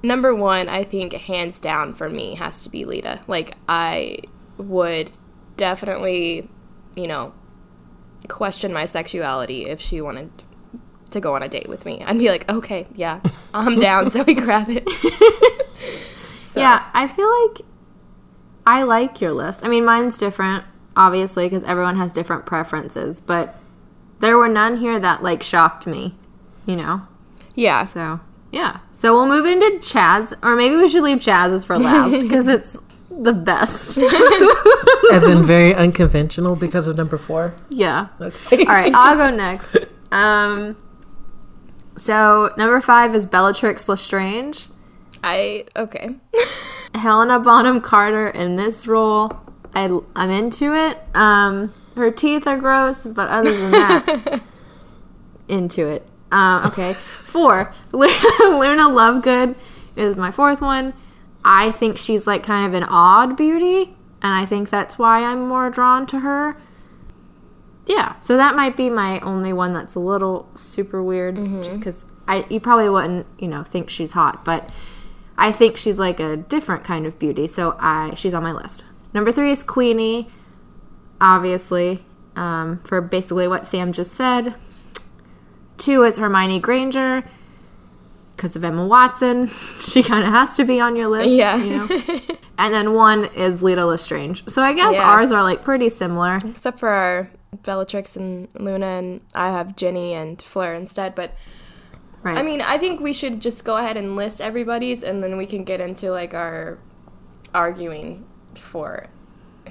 number 0.05 0.33
one, 0.33 0.69
I 0.69 0.83
think 0.83 1.13
hands 1.13 1.59
down 1.59 1.93
for 1.93 2.09
me 2.09 2.35
has 2.35 2.63
to 2.63 2.69
be 2.69 2.85
Leta. 2.85 3.19
Like, 3.27 3.55
I 3.67 4.19
would 4.57 5.11
definitely, 5.57 6.49
you 6.95 7.07
know, 7.07 7.33
question 8.29 8.71
my 8.73 8.85
sexuality 8.85 9.65
if 9.65 9.79
she 9.81 10.01
wanted 10.01 10.29
to 11.11 11.19
go 11.19 11.35
on 11.35 11.43
a 11.43 11.47
date 11.47 11.69
with 11.69 11.85
me. 11.85 12.01
I'd 12.05 12.17
be 12.17 12.29
like, 12.29 12.49
okay, 12.49 12.87
yeah, 12.95 13.19
I'm 13.53 13.77
down, 13.79 14.09
Zoe 14.09 14.23
Kravitz. 14.35 14.89
So- 16.35 16.61
Yeah, 16.61 16.85
I 16.93 17.07
feel 17.07 17.29
like 17.47 17.61
I 18.65 18.83
like 18.83 19.19
your 19.19 19.33
list. 19.33 19.65
I 19.65 19.67
mean, 19.67 19.83
mine's 19.83 20.17
different, 20.17 20.63
obviously, 20.95 21.45
because 21.47 21.63
everyone 21.65 21.97
has 21.97 22.13
different 22.13 22.45
preferences, 22.45 23.19
but 23.19 23.59
there 24.21 24.37
were 24.37 24.47
none 24.47 24.77
here 24.77 24.97
that, 24.97 25.21
like, 25.21 25.43
shocked 25.43 25.85
me, 25.85 26.15
you 26.65 26.77
know? 26.77 27.01
Yeah. 27.55 27.85
So, 27.85 28.21
yeah. 28.55 28.79
So 28.93 29.13
we'll 29.13 29.27
move 29.27 29.45
into 29.45 29.65
Chaz, 29.79 30.33
or 30.41 30.55
maybe 30.55 30.77
we 30.77 30.87
should 30.87 31.03
leave 31.03 31.17
Chaz's 31.17 31.65
for 31.65 31.77
last, 31.77 32.21
because 32.21 32.47
it's 32.47 32.77
the 33.11 33.33
best. 33.33 33.97
As 35.11 35.27
in 35.27 35.43
very 35.43 35.75
unconventional 35.85 36.55
because 36.55 36.87
of 36.87 36.95
number 36.95 37.17
four. 37.17 37.53
yeah. 37.69 38.07
Okay. 38.21 38.59
All 38.59 38.73
right, 38.73 38.93
I'll 38.95 39.17
go 39.17 39.35
next. 39.35 39.77
Um, 40.09 40.77
so 41.97 42.53
number 42.57 42.79
five 42.79 43.13
is 43.13 43.25
Bellatrix 43.25 43.89
Lestrange. 43.89 44.69
I 45.21 45.65
okay. 45.75 46.15
Helena 46.95 47.41
Bonham 47.41 47.81
Carter 47.81 48.29
in 48.29 48.55
this 48.55 48.87
role. 48.87 49.37
I, 49.73 49.99
I'm 50.15 50.29
into 50.29 50.73
it. 50.73 50.97
Um, 51.13 51.73
her 51.97 52.09
teeth 52.09 52.47
are 52.47 52.55
gross, 52.55 53.05
but 53.05 53.27
other 53.27 53.51
than 53.51 53.71
that, 53.71 54.41
into 55.49 55.85
it. 55.87 56.07
Um, 56.35 56.65
okay, 56.65 56.93
four. 57.23 57.73
Luna 57.93 58.89
Lovegood 58.89 59.57
is 59.95 60.17
my 60.17 60.31
fourth 60.31 60.59
one. 60.59 60.93
I 61.45 61.71
think 61.71 61.97
she's 61.97 62.27
like 62.27 62.43
kind 62.43 62.67
of 62.67 62.73
an 62.73 62.85
odd 62.89 63.37
beauty, 63.37 63.95
and 64.21 64.33
I 64.33 64.45
think 64.45 64.69
that's 64.69 64.99
why 64.99 65.23
I'm 65.23 65.47
more 65.47 65.69
drawn 65.69 66.05
to 66.07 66.19
her. 66.19 66.57
Yeah, 67.85 68.19
so 68.19 68.35
that 68.35 68.53
might 68.53 68.75
be 68.75 68.89
my 68.89 69.21
only 69.21 69.53
one 69.53 69.71
that's 69.71 69.95
a 69.95 69.99
little 69.99 70.49
super 70.55 71.01
weird, 71.01 71.37
just 71.63 71.79
because 71.79 72.05
I 72.27 72.45
you 72.49 72.59
probably 72.59 72.89
wouldn't 72.89 73.27
you 73.39 73.47
know 73.47 73.63
think 73.63 73.89
she's 73.89 74.11
hot, 74.11 74.43
but 74.43 74.69
I 75.37 75.53
think 75.53 75.77
she's 75.77 75.99
like 75.99 76.19
a 76.19 76.35
different 76.35 76.83
kind 76.83 77.05
of 77.05 77.17
beauty, 77.17 77.47
so 77.47 77.77
I 77.79 78.13
she's 78.15 78.33
on 78.33 78.43
my 78.43 78.51
list. 78.51 78.83
Number 79.13 79.31
three 79.31 79.51
is 79.51 79.63
Queenie, 79.63 80.27
obviously, 81.21 82.03
um, 82.35 82.79
for 82.83 82.99
basically 82.99 83.47
what 83.47 83.65
Sam 83.65 83.93
just 83.93 84.11
said. 84.11 84.55
Two 85.85 86.01
is 86.03 86.17
Hermione 86.17 86.59
Granger, 86.59 87.23
because 88.35 88.55
of 88.55 88.63
Emma 88.63 88.85
Watson. 88.87 89.51
She 89.81 90.01
kind 90.01 90.25
of 90.25 90.31
has 90.31 90.55
to 90.57 90.65
be 90.65 90.81
on 90.81 90.95
your 90.95 91.07
list, 91.09 91.29
Yeah. 91.29 91.57
You 91.57 91.77
know? 91.77 91.87
and 92.57 92.73
then 92.73 92.93
one 92.93 93.25
is 93.35 93.61
Leta 93.61 93.85
Lestrange. 93.85 94.49
So 94.49 94.63
I 94.63 94.73
guess 94.73 94.95
Yeah. 94.95 95.03
ours 95.03 95.31
are 95.31 95.43
like 95.43 95.61
pretty 95.61 95.89
similar. 95.89 96.37
Except 96.43 96.79
for 96.79 96.89
our 96.89 97.29
Bellatrix 97.61 98.15
and 98.15 98.47
Luna, 98.59 98.87
and 98.87 99.21
I 99.35 99.51
have 99.51 99.75
Ginny 99.75 100.13
and 100.15 100.41
Fleur 100.41 100.73
instead. 100.73 101.13
But 101.13 101.35
Right. 102.23 102.35
I 102.35 102.41
mean, 102.41 102.61
I 102.61 102.79
think 102.79 102.99
we 102.99 103.13
should 103.13 103.39
just 103.39 103.63
go 103.63 103.77
ahead 103.77 103.95
and 103.95 104.15
list 104.15 104.41
everybody's, 104.41 105.03
and 105.03 105.23
then 105.23 105.37
we 105.37 105.45
can 105.45 105.63
get 105.63 105.79
into 105.79 106.09
like 106.09 106.33
our 106.33 106.79
arguing 107.53 108.25
for 108.55 109.05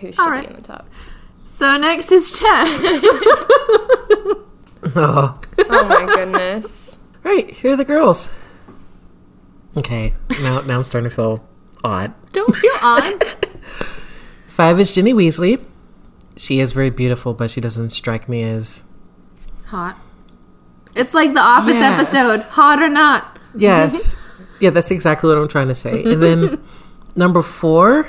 who 0.01 0.11
should 0.11 0.19
Alright. 0.21 0.45
be 0.47 0.51
in 0.51 0.57
the 0.57 0.63
top. 0.63 0.89
so 1.45 1.77
next 1.77 2.13
is 2.13 2.39
Chaz. 2.39 3.01
Oh. 4.97 5.41
Oh 5.71 5.89
my 5.89 6.05
goodness. 6.07 6.97
Right, 7.23 7.51
here 7.51 7.73
are 7.73 7.77
the 7.77 7.85
girls. 7.85 8.33
Okay, 9.77 10.15
now 10.43 10.61
now 10.61 10.79
I'm 10.79 10.85
starting 10.85 11.11
to 11.11 11.15
feel 11.17 11.45
odd. 11.83 12.13
Don't 12.33 12.55
feel 12.55 12.73
odd. 12.83 13.25
Five 14.47 14.79
is 14.79 14.93
Ginny 14.95 15.13
Weasley. 15.15 15.63
She 16.37 16.61
is 16.61 16.73
very 16.73 16.91
beautiful, 16.91 17.33
but 17.35 17.51
she 17.51 17.61
doesn't 17.61 17.91
strike 17.91 18.29
me 18.29 18.43
as 18.43 18.83
Hot. 19.67 19.97
It's 20.95 21.15
like 21.15 21.33
the 21.35 21.41
Office 21.41 21.75
Yes. 21.75 22.15
episode, 22.15 22.49
hot 22.51 22.81
or 22.83 22.89
not. 22.89 23.39
yes. 23.57 24.17
yeah, 24.61 24.71
that's 24.71 24.91
exactly 24.91 25.29
what 25.29 25.39
I'm 25.39 25.49
trying 25.49 25.69
to 25.69 25.75
say. 25.75 26.05
And 26.05 26.23
then 26.23 26.63
number 27.17 27.43
four. 27.43 28.09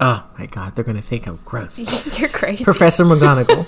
Oh 0.00 0.24
my 0.38 0.46
god, 0.46 0.74
they're 0.76 0.84
gonna 0.84 1.02
think 1.02 1.26
I'm 1.26 1.38
gross. 1.44 2.18
You're 2.18 2.28
crazy. 2.30 2.64
Professor 2.64 3.04
McGonagall. 3.04 3.66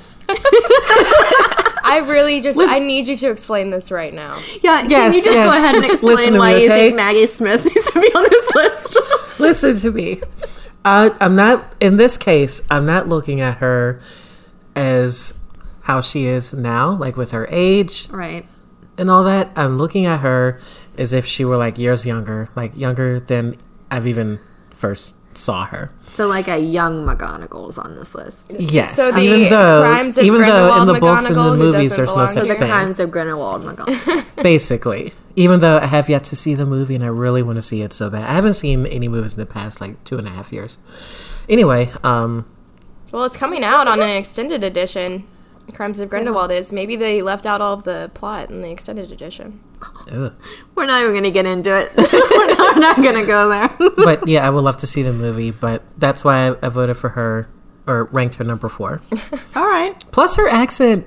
I 1.85 1.99
really 1.99 2.41
just 2.41 2.57
Listen- 2.57 2.75
I 2.75 2.79
need 2.79 3.07
you 3.07 3.17
to 3.17 3.31
explain 3.31 3.69
this 3.71 3.91
right 3.91 4.13
now. 4.13 4.41
Yeah, 4.63 4.81
can 4.81 5.13
you 5.13 5.23
just 5.23 5.27
yes, 5.27 5.45
go 5.47 5.57
ahead 5.57 5.75
and 5.75 5.85
explain 5.85 6.17
listen 6.17 6.39
why 6.39 6.55
me, 6.55 6.61
you 6.65 6.71
okay? 6.71 6.81
think 6.89 6.97
Maggie 6.97 7.27
Smith 7.27 7.65
needs 7.65 7.91
to 7.91 8.01
be 8.01 8.07
on 8.09 8.23
this 8.23 8.55
list? 8.55 8.99
Listen 9.39 9.77
to 9.77 9.91
me. 9.93 10.21
I, 10.85 11.15
I'm 11.21 11.37
not 11.37 11.75
in 11.81 11.99
this 11.99 12.17
case. 12.17 12.67
I'm 12.71 12.87
not 12.87 13.07
looking 13.07 13.41
at 13.41 13.59
her 13.59 14.01
as 14.75 15.39
how 15.83 16.01
she 16.01 16.25
is 16.25 16.55
now, 16.55 16.93
like 16.93 17.17
with 17.17 17.33
her 17.33 17.47
age 17.51 18.09
right. 18.11 18.47
and 18.97 19.11
all 19.11 19.23
that. 19.25 19.51
I'm 19.55 19.77
looking 19.77 20.07
at 20.07 20.21
her 20.21 20.61
as 20.97 21.13
if 21.13 21.27
she 21.27 21.45
were 21.45 21.59
like 21.59 21.79
years 21.79 22.07
younger, 22.07 22.49
like 22.57 22.77
younger 22.77 23.21
than 23.21 23.57
I've 23.91 24.07
even 24.07 24.41
first 24.71 25.17
saw 25.39 25.67
her. 25.67 25.91
So 26.07 26.27
like 26.27 26.49
a 26.49 26.59
young 26.59 27.07
McGonagall's 27.07 27.79
on 27.79 27.97
this 27.97 28.15
list. 28.15 28.53
Yes, 28.59 28.97
So 28.97 29.11
the 29.13 29.21
even 29.21 29.51
though 29.51 29.83
crimes 29.83 30.19
of 30.19 30.25
even 30.25 30.41
though 30.43 30.81
in 30.81 30.87
the 30.87 30.95
books 31.01 31.27
and 31.27 31.37
the 31.37 31.57
movies, 31.57 31.95
there's 31.95 32.09
no 32.11 32.15
belong 32.15 32.29
such 32.29 32.45
here. 32.45 32.55
The 32.55 32.61
thing. 32.61 32.69
Crimes 32.71 33.01
of 33.01 33.11
Grindelwald 33.11 33.63
McGonagall. 33.65 34.25
Basically, 34.43 35.13
even 35.37 35.61
though 35.61 35.79
I 35.79 35.87
have 35.87 36.09
yet 36.09 36.25
to 36.25 36.37
see 36.37 36.55
the 36.55 36.67
movie 36.67 36.95
and 36.95 37.03
I 37.05 37.09
really 37.09 37.43
want 37.43 37.57
to 37.57 37.63
see 37.63 37.83
it 37.83 37.93
so 37.93 38.11
bad, 38.11 38.29
I 38.29 38.33
haven't 38.35 38.55
seen 38.55 38.87
any 38.87 39.09
movies 39.09 39.35
in 39.35 39.41
the 39.41 39.47
past 39.47 39.81
like 39.81 40.03
two 40.05 40.19
and 40.19 40.27
a 40.27 40.31
half 40.31 40.53
years. 40.53 40.79
Anyway, 41.49 41.91
um, 42.03 42.47
Well, 43.13 43.25
it's 43.25 43.37
coming 43.37 43.65
out 43.65 43.87
on 43.89 44.01
an 44.01 44.09
extended 44.17 44.63
edition. 44.65 45.25
Crimes 45.73 45.99
of 45.99 46.09
Grindelwald 46.11 46.51
is. 46.51 46.73
Maybe 46.73 46.97
they 46.97 47.23
left 47.23 47.47
out 47.47 47.61
all 47.61 47.75
of 47.75 47.85
the 47.85 48.11
plot 48.15 48.51
in 48.51 48.63
the 48.63 48.71
extended 48.71 49.11
edition. 49.11 49.61
ugh. 50.11 50.33
We're 50.75 50.87
not 50.87 51.01
even 51.01 51.13
going 51.13 51.25
to 51.25 51.31
get 51.31 51.47
into 51.47 51.77
it. 51.77 51.91
we're, 51.97 52.47
not, 52.55 52.79
not 52.79 52.97
going 52.97 53.15
to 53.21 53.27
go 53.27 53.49
there. 53.49 53.91
but 53.97 54.29
yeah, 54.29 54.47
I 54.47 54.51
would 54.51 54.63
love 54.63 54.77
to 54.79 54.87
see 54.87 55.03
the 55.03 55.13
movie. 55.13 55.51
But 55.51 55.83
that's 55.99 56.23
why 56.25 56.49
I, 56.49 56.57
I 56.67 56.69
voted 56.69 56.97
for 56.97 57.11
her 57.11 57.49
or 57.87 58.05
ranked 58.05 58.37
her 58.37 58.45
number 58.45 58.69
four. 58.69 59.01
All 59.57 59.67
right. 59.67 59.95
Plus 60.11 60.37
her 60.37 60.49
accent, 60.49 61.07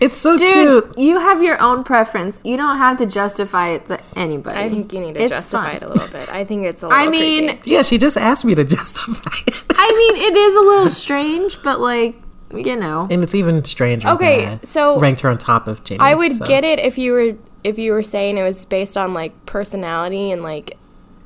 it's 0.00 0.16
so 0.16 0.36
Dude, 0.36 0.84
cute. 0.94 0.98
you 0.98 1.18
have 1.18 1.42
your 1.42 1.60
own 1.62 1.84
preference. 1.84 2.42
You 2.44 2.56
don't 2.56 2.76
have 2.78 2.98
to 2.98 3.06
justify 3.06 3.68
it 3.70 3.86
to 3.86 4.00
anybody. 4.16 4.58
I 4.58 4.68
think 4.68 4.92
you 4.92 5.00
need 5.00 5.14
to 5.14 5.22
It's 5.22 5.30
justify 5.30 5.66
fun. 5.68 5.76
it 5.76 5.82
a 5.84 5.88
little 5.88 6.08
bit. 6.08 6.28
I 6.28 6.44
think 6.44 6.64
it's 6.66 6.82
a 6.82 6.88
little 6.88 7.00
I 7.02 7.08
mean, 7.08 7.48
creepy. 7.48 7.70
Yeah, 7.70 7.82
she 7.82 7.96
just 7.98 8.16
asked 8.16 8.44
me 8.44 8.54
to 8.56 8.64
justify 8.64 9.30
it, 9.46 9.62
I 9.70 9.92
mean, 9.92 10.22
it 10.22 10.36
is 10.36 10.54
a 10.56 10.60
little 10.60 10.88
strange, 10.90 11.62
but 11.62 11.80
like, 11.80 12.16
you 12.56 12.76
know. 12.76 13.06
and 13.10 13.22
it's 13.22 13.34
even 13.34 13.64
stranger. 13.64 14.08
Okay, 14.08 14.44
that 14.46 14.60
I 14.62 14.66
so- 14.66 14.98
ranked 15.00 15.20
her 15.22 15.28
on 15.28 15.38
top 15.38 15.66
of 15.68 15.84
Jamie. 15.84 16.00
I 16.00 16.14
would 16.14 16.34
so. 16.36 16.44
get 16.46 16.64
it 16.64 16.78
if 16.78 16.98
you 16.98 17.12
were 17.12 17.32
if 17.62 17.78
you 17.78 17.92
were 17.92 18.02
saying 18.02 18.36
it 18.38 18.42
was 18.42 18.64
based 18.64 18.96
on 18.96 19.14
like 19.14 19.46
personality 19.46 20.30
and 20.30 20.42
like 20.42 20.76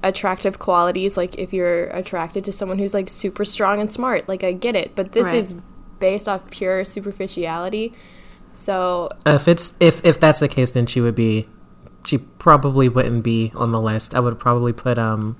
attractive 0.05 0.61
qualities 0.61 1.17
like 1.17 1.37
if 1.39 1.53
you're 1.53 1.87
attracted 1.89 2.45
to 2.45 2.53
someone 2.53 2.79
who's 2.79 2.95
like 2.95 3.09
super 3.09 3.45
strong 3.45 3.81
and 3.81 3.93
smart 3.93 4.29
like 4.29 4.45
I 4.45 4.53
get 4.53 4.77
it 4.77 4.95
but 4.95 5.11
this 5.11 5.25
Right. 5.27 5.35
is 5.37 5.55
based 5.99 6.29
off 6.29 6.49
pure 6.51 6.85
superficiality 6.85 7.93
so 8.53 9.09
If 9.27 9.49
it's 9.49 9.77
if 9.81 10.05
if 10.05 10.19
that's 10.19 10.41
the 10.41 10.49
case, 10.49 10.71
then 10.73 10.87
she 10.87 11.01
would 11.01 11.15
be. 11.15 11.49
She 12.07 12.19
probably 12.19 12.89
wouldn't 12.89 13.23
be 13.23 13.53
on 13.55 13.71
the 13.71 13.81
list. 13.81 14.15
I 14.15 14.21
would 14.21 14.39
probably 14.39 14.73
put 14.73 14.99
um. 14.99 15.37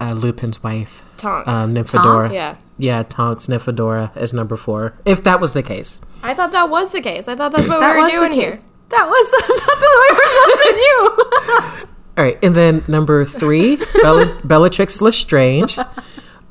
Uh, 0.00 0.12
Lupin's 0.12 0.62
wife, 0.62 1.02
Tonks 1.16 1.48
um, 1.48 1.72
Nymphadora. 1.74 2.24
Tonks? 2.24 2.34
yeah 2.34 2.56
yeah, 2.76 3.02
Tonks 3.04 3.46
Nymphadora 3.46 4.14
as 4.16 4.32
number 4.32 4.56
four. 4.56 4.94
If 5.04 5.22
that 5.24 5.40
was 5.40 5.52
the 5.52 5.62
case, 5.62 6.00
I 6.22 6.34
thought 6.34 6.50
that 6.52 6.68
was 6.68 6.90
the 6.90 7.00
case 7.00 7.28
I 7.28 7.36
thought 7.36 7.52
that's 7.52 7.68
what 7.68 7.78
That 7.80 7.94
we 7.94 8.00
were 8.00 8.06
was 8.06 8.12
the 8.12 8.18
doing 8.18 8.32
here. 8.32 8.58
That 8.88 9.08
was 9.08 9.30
that's 9.48 9.82
what 9.82 9.98
we 10.02 10.16
were 10.16 10.30
supposed 10.34 10.68
to 10.68 11.86
do. 11.86 11.88
All 12.16 12.24
right, 12.24 12.38
and 12.44 12.54
then 12.54 12.84
number 12.86 13.24
three, 13.24 13.76
Bella, 14.02 14.40
Bellatrix 14.44 15.00
Lestrange. 15.00 15.78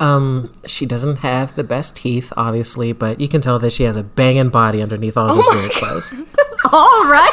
Um, 0.00 0.52
she 0.66 0.84
doesn't 0.84 1.16
have 1.16 1.54
the 1.56 1.64
best 1.64 1.96
teeth, 1.96 2.32
obviously, 2.36 2.92
but 2.92 3.18
you 3.20 3.28
can 3.28 3.40
tell 3.40 3.58
that 3.60 3.70
she 3.72 3.84
has 3.84 3.96
a 3.96 4.02
banging 4.02 4.50
body 4.50 4.82
underneath 4.82 5.16
all 5.16 5.34
those 5.34 5.46
weird 5.54 5.72
clothes. 5.72 6.12
All 6.72 7.04
right. 7.08 7.30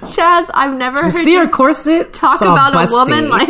Chaz, 0.00 0.50
I've 0.54 0.76
never 0.76 0.98
You 0.98 1.02
heard 1.04 1.12
see 1.12 1.32
you 1.34 1.44
her 1.44 1.48
corset? 1.48 2.12
talk 2.12 2.34
It's 2.34 2.42
all 2.42 2.56
about 2.56 2.74
a 2.88 2.90
woman 2.90 3.28
like 3.28 3.48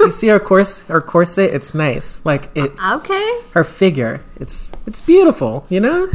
you 0.00 0.10
see 0.12 0.28
her 0.28 0.38
corset? 0.40 0.88
Her 0.88 1.00
corset? 1.00 1.52
It's 1.52 1.74
nice. 1.74 2.24
Like 2.24 2.50
it. 2.54 2.72
Okay. 2.92 3.40
Her 3.52 3.64
figure. 3.64 4.20
It's 4.36 4.70
it's 4.86 5.00
beautiful. 5.04 5.66
You 5.68 5.80
know. 5.80 6.06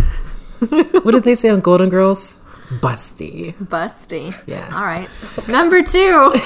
what 1.04 1.12
did 1.12 1.24
they 1.24 1.36
say 1.36 1.50
on 1.50 1.60
Golden 1.62 1.89
Girls? 1.89 2.39
Busty. 2.82 3.54
Busty. 3.58 4.34
Yeah. 4.48 4.70
All 4.74 4.86
right. 4.86 5.10
Number 5.48 5.84
two. 5.84 6.34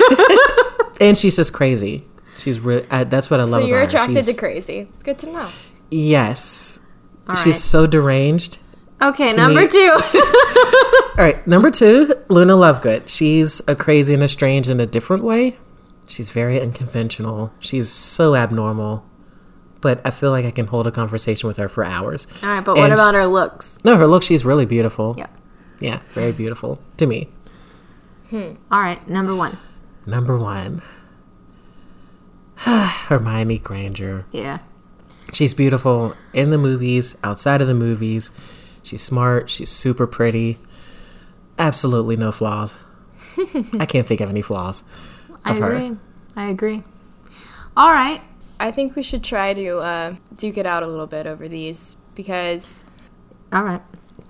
And 1.00 1.18
she's 1.18 1.38
just 1.38 1.54
crazy. 1.54 2.06
She's 2.38 2.60
really. 2.60 2.86
Uh, 2.90 3.06
that's 3.06 3.30
what 3.30 3.40
I 3.40 3.44
love 3.44 3.62
So 3.62 3.68
you're 3.68 3.82
attracted 3.82 4.26
to 4.26 4.34
crazy. 4.34 4.90
Good 5.04 5.18
to 5.20 5.32
know. 5.32 5.50
Yes. 5.90 6.80
All 7.28 7.36
She's 7.36 7.46
right. 7.46 7.56
so 7.56 7.88
deranged. 7.88 8.60
Okay, 9.02 9.30
number 9.34 9.62
me- 9.62 9.68
two. 9.68 9.92
All 11.18 11.24
right, 11.26 11.46
number 11.48 11.72
two, 11.72 12.14
Luna 12.28 12.54
Lovegood. 12.54 13.08
She's 13.08 13.62
a 13.68 13.76
crazy 13.76 14.14
and 14.14 14.24
a 14.24 14.28
strange 14.28 14.68
in 14.68 14.80
a 14.80 14.86
different 14.86 15.24
way. 15.24 15.58
She's 16.10 16.32
very 16.32 16.60
unconventional. 16.60 17.54
She's 17.60 17.88
so 17.92 18.36
abnormal, 18.36 19.06
but 19.80 20.02
I 20.04 20.10
feel 20.10 20.32
like 20.32 20.44
I 20.44 20.50
can 20.50 20.66
hold 20.66 20.88
a 20.88 20.92
conversation 20.92 21.48
with 21.48 21.58
her 21.58 21.70
for 21.70 21.84
hours. 21.84 22.26
All 22.42 22.50
right, 22.50 22.66
but 22.66 22.76
what 22.76 22.92
about 22.92 23.14
her 23.14 23.28
looks? 23.28 23.78
No, 23.86 23.96
her 23.96 24.08
look. 24.08 24.24
She's 24.24 24.44
really 24.44 24.66
beautiful. 24.66 25.14
Yeah. 25.20 25.28
yeah, 25.80 26.00
very 26.14 26.32
beautiful 26.32 26.80
to 26.98 27.06
me. 27.06 27.30
Hmm. 28.32 28.54
All 28.72 28.82
right, 28.82 29.08
number 29.08 29.36
one. 29.36 29.60
Number 30.08 30.36
one, 30.36 30.82
Hermione 32.56 33.60
Granger. 33.60 34.26
Yeah. 34.32 34.60
She's 35.32 35.54
beautiful 35.54 36.16
in 36.34 36.50
the 36.50 36.58
movies, 36.58 37.16
outside 37.24 37.62
of 37.62 37.68
the 37.68 37.76
movies. 37.76 38.32
She's 38.82 39.04
smart. 39.04 39.52
She's 39.52 39.70
super 39.70 40.08
pretty. 40.08 40.58
Absolutely 41.60 42.16
no 42.18 42.32
flaws. 42.32 42.80
I 43.80 43.86
can't 43.86 44.08
think 44.08 44.22
of 44.22 44.30
any 44.30 44.42
flaws 44.42 44.84
I 45.46 45.52
of 45.52 45.58
her. 45.60 45.76
agree. 45.76 45.98
I 46.36 46.50
agree. 46.50 46.84
All 47.78 47.92
right. 47.92 48.22
I 48.60 48.72
think 48.72 48.96
we 48.96 49.04
should 49.04 49.24
try 49.24 49.54
to 49.54 49.78
uh, 49.78 50.16
duke 50.36 50.58
it 50.58 50.66
out 50.66 50.84
a 50.84 50.88
little 50.88 51.08
bit 51.08 51.26
over 51.26 51.48
these 51.48 51.96
because 52.16 52.86
All 53.54 53.64
right. 53.64 53.82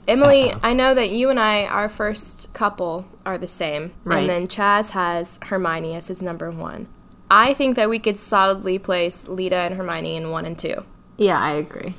Emily, 0.07 0.53
I 0.63 0.73
know 0.73 0.93
that 0.95 1.11
you 1.11 1.29
and 1.29 1.39
I, 1.39 1.65
our 1.65 1.87
first 1.87 2.51
couple, 2.53 3.07
are 3.25 3.37
the 3.37 3.47
same. 3.47 3.91
Right. 4.03 4.21
And 4.21 4.29
then 4.29 4.47
Chaz 4.47 4.91
has 4.91 5.39
Hermione 5.43 5.95
as 5.95 6.07
his 6.07 6.23
number 6.23 6.49
one. 6.49 6.87
I 7.29 7.53
think 7.53 7.75
that 7.75 7.89
we 7.89 7.99
could 7.99 8.17
solidly 8.17 8.79
place 8.79 9.27
Leta 9.27 9.55
and 9.55 9.75
Hermione 9.75 10.15
in 10.15 10.31
one 10.31 10.45
and 10.45 10.57
two. 10.57 10.83
Yeah, 11.17 11.39
I 11.39 11.51
agree. 11.51 11.93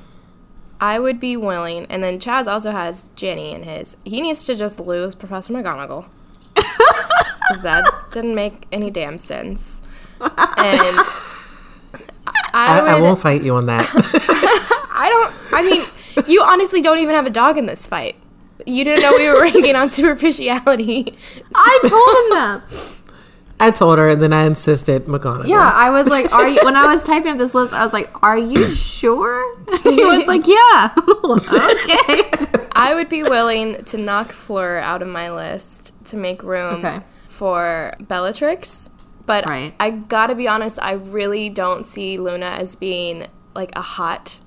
I 0.80 0.98
would 0.98 1.20
be 1.20 1.36
willing, 1.36 1.86
and 1.86 2.02
then 2.02 2.18
Chaz 2.18 2.50
also 2.50 2.70
has 2.72 3.10
Ginny 3.14 3.52
in 3.52 3.62
his. 3.62 3.96
He 4.04 4.20
needs 4.22 4.44
to 4.46 4.56
just 4.56 4.80
lose 4.80 5.14
Professor 5.14 5.52
McGonagall. 5.52 6.06
'Cause 7.50 7.62
that 7.62 7.84
didn't 8.12 8.34
make 8.34 8.66
any 8.70 8.90
damn 8.90 9.18
sense. 9.18 9.82
And 10.20 10.30
I, 10.62 12.30
I, 12.52 12.80
would. 12.82 12.88
I 12.90 13.00
won't 13.00 13.18
fight 13.18 13.42
you 13.42 13.54
on 13.54 13.66
that. 13.66 13.88
I 14.92 15.08
don't. 15.08 15.54
I 15.54 15.62
mean, 15.62 15.82
you 16.28 16.42
honestly 16.42 16.80
don't 16.80 16.98
even 16.98 17.14
have 17.14 17.26
a 17.26 17.30
dog 17.30 17.56
in 17.56 17.66
this 17.66 17.86
fight. 17.86 18.16
You 18.66 18.84
didn't 18.84 19.02
know 19.02 19.14
we 19.16 19.28
were 19.28 19.40
ranking 19.40 19.74
on 19.74 19.88
superficiality. 19.88 21.16
I 21.54 21.78
told 21.82 22.16
him 22.16 22.70
that. 22.70 22.96
I 23.62 23.70
told 23.70 23.98
her, 23.98 24.08
and 24.08 24.22
then 24.22 24.32
I 24.32 24.44
insisted 24.44 25.04
McGonagall. 25.04 25.46
Yeah, 25.46 25.70
I 25.74 25.90
was 25.90 26.06
like, 26.06 26.32
"Are 26.32 26.48
you?" 26.48 26.60
When 26.62 26.76
I 26.76 26.86
was 26.92 27.02
typing 27.02 27.32
up 27.32 27.38
this 27.38 27.54
list, 27.54 27.74
I 27.74 27.82
was 27.84 27.92
like, 27.92 28.10
"Are 28.22 28.38
you 28.38 28.74
sure?" 28.74 29.58
he 29.82 30.04
was 30.04 30.26
like, 30.26 30.46
"Yeah." 30.46 30.94
okay. 31.24 32.30
I 32.72 32.94
would 32.94 33.08
be 33.10 33.22
willing 33.22 33.84
to 33.84 33.98
knock 33.98 34.32
Fleur 34.32 34.78
out 34.78 35.02
of 35.02 35.08
my 35.08 35.30
list 35.30 35.92
to 36.06 36.16
make 36.16 36.42
room 36.42 36.84
Okay. 36.84 37.00
For 37.40 37.94
Bellatrix. 38.00 38.90
But 39.24 39.46
Right. 39.46 39.72
I 39.80 39.92
gotta 39.92 40.34
be 40.34 40.46
honest, 40.46 40.78
I 40.82 40.92
really 40.92 41.48
don't 41.48 41.86
see 41.86 42.18
Luna 42.18 42.44
as 42.44 42.76
being 42.76 43.28
like 43.54 43.72
a 43.74 43.80
hot 43.80 44.40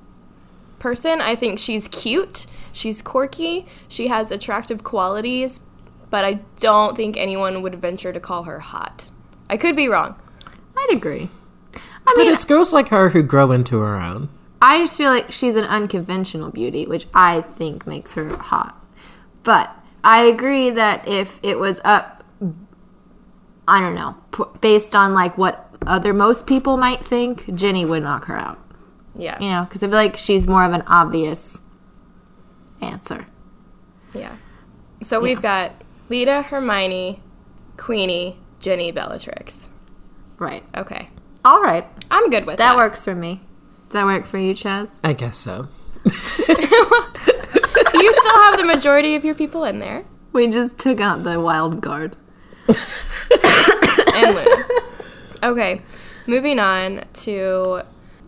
person. 0.77 1.19
I 1.19 1.35
think 1.35 1.57
she's 1.57 1.87
cute, 1.87 2.45
she's 2.71 3.01
quirky, 3.01 3.65
she 3.87 4.09
has 4.09 4.31
attractive 4.31 4.83
qualities, 4.83 5.59
but 6.11 6.23
I 6.23 6.41
don't 6.57 6.95
think 6.95 7.17
anyone 7.17 7.63
would 7.63 7.73
venture 7.81 8.13
to 8.13 8.19
call 8.19 8.43
her 8.43 8.59
hot. 8.59 9.09
I 9.49 9.57
could 9.57 9.75
be 9.75 9.87
wrong. 9.87 10.13
I'd 10.77 10.89
agree. 10.91 11.29
I 12.05 12.13
But 12.15 12.27
it's 12.27 12.45
girls 12.45 12.73
like 12.73 12.89
her 12.89 13.09
who 13.09 13.23
grow 13.23 13.51
into 13.51 13.79
her 13.79 13.99
own. 13.99 14.29
I 14.61 14.77
just 14.77 14.99
feel 14.99 15.09
like 15.09 15.31
she's 15.31 15.55
an 15.55 15.65
unconventional 15.65 16.51
beauty, 16.51 16.85
which 16.85 17.07
I 17.11 17.41
think 17.41 17.87
makes 17.87 18.13
her 18.13 18.37
hot. 18.37 18.79
But 19.41 19.75
I 20.03 20.25
agree 20.25 20.69
that 20.69 21.07
if 21.07 21.39
it 21.41 21.57
was 21.57 21.81
up, 21.83 22.22
I 23.67 23.79
don't 23.81 23.95
know, 23.95 24.15
p- 24.31 24.57
based 24.61 24.95
on 24.95 25.13
like 25.13 25.37
what 25.37 25.69
other 25.85 26.13
most 26.13 26.45
people 26.47 26.77
might 26.77 27.03
think, 27.03 27.53
Ginny 27.55 27.85
would 27.85 28.03
knock 28.03 28.25
her 28.25 28.37
out. 28.37 28.59
Yeah. 29.15 29.39
You 29.41 29.49
know, 29.49 29.63
because 29.65 29.83
I 29.83 29.87
feel 29.87 29.95
like 29.95 30.17
she's 30.17 30.47
more 30.47 30.63
of 30.63 30.73
an 30.73 30.81
obvious 30.87 31.61
answer. 32.81 33.27
Yeah. 34.13 34.35
So 35.01 35.19
we've 35.19 35.41
got 35.41 35.71
Leta, 36.09 36.41
Hermione, 36.43 37.21
Queenie, 37.77 38.37
Ginny, 38.59 38.91
Bellatrix. 38.91 39.69
Right. 40.39 40.63
Okay. 40.75 41.09
All 41.45 41.61
right. 41.61 41.87
I'm 42.11 42.29
good 42.29 42.45
with 42.45 42.57
That 42.57 42.69
that. 42.73 42.77
works 42.77 43.03
for 43.05 43.13
me. 43.15 43.41
Does 43.89 43.93
that 44.01 44.05
work 44.05 44.25
for 44.25 44.37
you, 44.37 44.53
Chaz? 44.53 44.91
I 45.03 45.13
guess 45.13 45.37
so. 45.37 45.67
You 47.95 48.11
still 48.13 48.35
have 48.41 48.57
the 48.57 48.65
majority 48.65 49.15
of 49.15 49.23
your 49.23 49.35
people 49.35 49.63
in 49.63 49.79
there. 49.79 50.03
We 50.33 50.47
just 50.47 50.77
took 50.77 50.99
out 50.99 51.23
the 51.23 51.39
wild 51.39 51.81
card. 51.81 52.17
And. 54.15 54.65
Okay. 55.43 55.81
Moving 56.27 56.59
on 56.59 57.03
to 57.13 57.81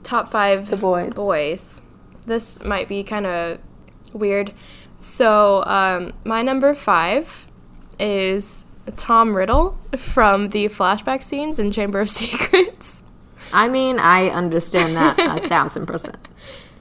top 0.04 0.30
five 0.30 0.70
The 0.70 0.78
boys. 0.78 1.14
boys. 1.14 1.82
This 2.26 2.62
might 2.64 2.88
be 2.88 3.04
kind 3.04 3.26
of 3.26 3.60
weird. 4.14 4.52
So, 5.00 5.64
um, 5.66 6.14
my 6.24 6.42
number 6.42 6.74
five 6.74 7.46
is 8.00 8.66
Tom 8.96 9.36
Riddle 9.36 9.80
from 9.96 10.50
the 10.50 10.66
flashback 10.68 11.24
scenes 11.24 11.60
in 11.60 11.72
Chamber 11.72 12.00
of 12.02 12.10
Secrets. 12.22 13.04
I 13.54 13.68
mean, 13.68 14.00
I 14.00 14.30
understand 14.30 14.96
that 14.96 15.20
a 15.20 15.40
thousand 15.48 15.86
percent. 15.86 16.18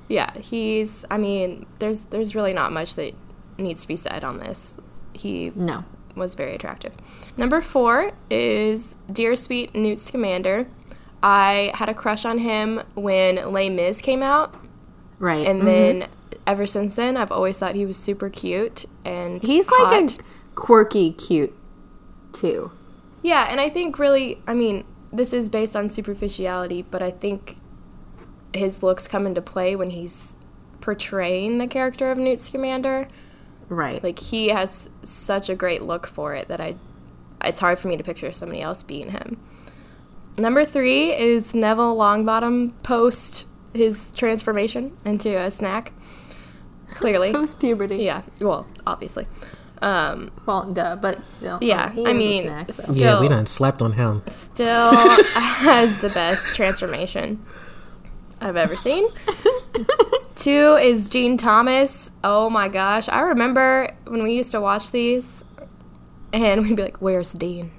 Yeah, 0.09 0.33
he's. 0.39 1.05
I 1.11 1.19
mean, 1.19 1.67
there's 1.79 2.07
there's 2.07 2.35
really 2.35 2.53
not 2.55 2.73
much 2.73 2.97
that 2.97 3.15
needs 3.59 3.83
to 3.83 3.89
be 3.89 3.97
said 3.97 4.25
on 4.25 4.39
this. 4.39 4.77
He 5.13 5.53
No. 5.55 5.85
Was 6.17 6.35
very 6.35 6.55
attractive. 6.55 6.93
Number 7.37 7.61
four 7.61 8.13
is 8.31 8.97
Dear 9.11 9.37
Sweet 9.37 9.75
Newt 9.75 9.99
Scamander. 9.99 10.67
I 11.23 11.73
had 11.75 11.89
a 11.89 11.95
crush 11.95 12.25
on 12.25 12.39
him 12.39 12.83
when 12.95 13.37
Les 13.53 13.71
Mis 13.71 14.01
came 14.01 14.23
out, 14.23 14.55
Right. 15.19 15.47
and 15.47 15.63
Mhm. 15.63 15.65
then 15.65 16.09
ever 16.47 16.67
since 16.67 16.95
then, 16.97 17.17
I've 17.17 17.33
always 17.33 17.59
thought 17.59 17.75
he 17.75 17.87
was 17.87 17.97
super 17.97 18.29
cute 18.29 18.85
and 19.05 19.43
He's 19.43 19.71
like 19.71 20.11
a 20.11 20.15
quirky, 20.55 21.13
cute, 21.13 21.55
too. 22.33 22.71
Yeah, 23.23 23.47
and 23.51 23.61
I 23.61 23.71
think 23.71 23.99
really, 23.99 24.43
I 24.47 24.53
mean, 24.53 24.85
this 25.13 25.33
is 25.33 25.49
based 25.49 25.75
on 25.75 25.89
superficiality, 25.89 26.83
but 26.91 27.03
I 27.03 27.11
think 27.11 27.57
his 28.53 28.83
looks 28.83 29.09
come 29.09 29.27
into 29.27 29.41
play 29.41 29.75
when 29.75 29.91
he's 29.91 30.37
portraying 30.81 31.57
the 31.59 31.67
character 31.67 32.11
of 32.13 32.19
Newt 32.19 32.39
Scamander. 32.39 33.09
Right. 33.69 34.03
Like 34.03 34.19
he 34.19 34.49
has 34.49 34.91
such 35.03 35.49
a 35.49 35.55
great 35.55 35.83
look 35.83 36.07
for 36.07 36.35
it 36.35 36.49
that 36.49 36.61
I 36.61 36.77
it's 37.45 37.61
hard 37.61 37.79
for 37.79 37.89
me 37.89 37.97
to 37.97 38.03
picture 38.05 38.33
somebody 38.33 38.63
else 38.63 38.83
being 38.83 39.11
him. 39.11 39.39
Number 40.39 40.65
3 40.65 41.13
is 41.15 41.55
Neville 41.55 41.95
Longbottom 41.97 42.73
post 42.83 43.47
his 43.75 44.13
transformation 44.13 44.97
into 45.05 45.37
a 45.39 45.51
snack. 45.51 45.93
Clearly. 46.89 47.33
Post 47.41 47.61
puberty. 47.61 47.97
yeah, 47.99 48.23
well, 48.41 48.67
obviously. 48.87 49.27
Um 49.83 50.31
Well, 50.47 50.65
duh, 50.73 50.97
but 50.97 51.25
still. 51.25 51.59
yeah, 51.61 51.91
he 51.93 52.07
I 52.07 52.13
mean, 52.13 52.45
snack, 52.45 52.73
so. 52.73 52.93
Yeah, 52.93 53.19
we 53.21 53.27
Still. 53.27 53.37
done 53.37 53.47
slept 53.47 53.83
on 53.83 53.93
him. 53.93 54.23
still 54.29 54.93
has 55.35 55.99
the 56.01 56.09
best 56.11 56.55
transformation 56.55 57.45
I've 58.41 58.57
ever 58.57 58.77
seen. 58.77 59.07
Two 60.37 60.77
is 60.81 61.09
Dean 61.09 61.37
Thomas. 61.37 62.13
Oh 62.25 62.51
my 62.51 62.69
gosh. 62.69 63.09
I 63.09 63.21
remember 63.21 63.89
when 64.07 64.23
we 64.23 64.33
used 64.35 64.51
to 64.51 64.61
watch 64.61 64.91
these 64.91 65.45
and 66.33 66.63
we'd 66.63 66.77
be 66.77 66.83
like, 66.83 66.97
Where's 66.99 67.33
Dean? 67.33 67.71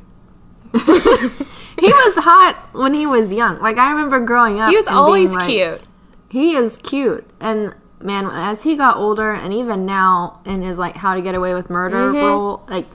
he 0.74 0.80
was 0.80 2.16
hot 2.24 2.70
when 2.74 2.94
he 2.94 3.06
was 3.06 3.32
young. 3.34 3.60
Like 3.60 3.78
I 3.78 3.92
remember 3.92 4.20
growing 4.22 4.60
up. 4.60 4.70
He 4.70 4.76
was 4.76 4.88
always 4.88 5.34
like- 5.34 5.48
cute. 5.50 5.82
He 6.30 6.56
is 6.56 6.78
cute, 6.80 7.26
and 7.40 7.74
man, 8.02 8.26
as 8.30 8.64
he 8.64 8.76
got 8.76 8.98
older, 8.98 9.32
and 9.32 9.54
even 9.54 9.86
now 9.86 10.42
in 10.44 10.64
his 10.64 10.78
like 10.78 10.98
How 10.98 11.16
to 11.16 11.22
Get 11.22 11.34
Away 11.34 11.54
with 11.54 11.70
Murder 11.70 11.96
Mm-hmm. 12.12 12.18
role, 12.18 12.66
like 12.68 12.88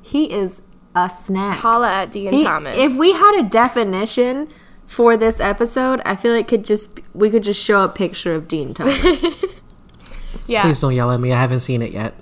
he 0.00 0.30
is 0.32 0.62
a 0.94 1.10
snack. 1.10 1.58
Holla 1.58 1.90
at 1.92 2.12
Dean 2.12 2.32
He- 2.32 2.44
Thomas. 2.44 2.76
If 2.78 2.96
we 2.96 3.12
had 3.12 3.40
a 3.44 3.48
definition 3.48 4.48
for 4.86 5.16
this 5.16 5.40
episode, 5.40 6.00
I 6.04 6.16
feel 6.16 6.32
like 6.32 6.48
could 6.48 6.64
just 6.64 7.00
we 7.14 7.30
could 7.30 7.42
just 7.42 7.62
show 7.62 7.84
a 7.84 7.88
picture 7.88 8.34
of 8.34 8.48
Dean 8.48 8.74
Thomas. 8.74 9.24
yeah. 10.46 10.62
Please 10.62 10.80
don't 10.80 10.94
yell 10.94 11.10
at 11.10 11.20
me. 11.20 11.32
I 11.32 11.40
haven't 11.40 11.60
seen 11.60 11.82
it 11.82 11.92
yet. 11.92 12.14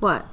what? 0.00 0.24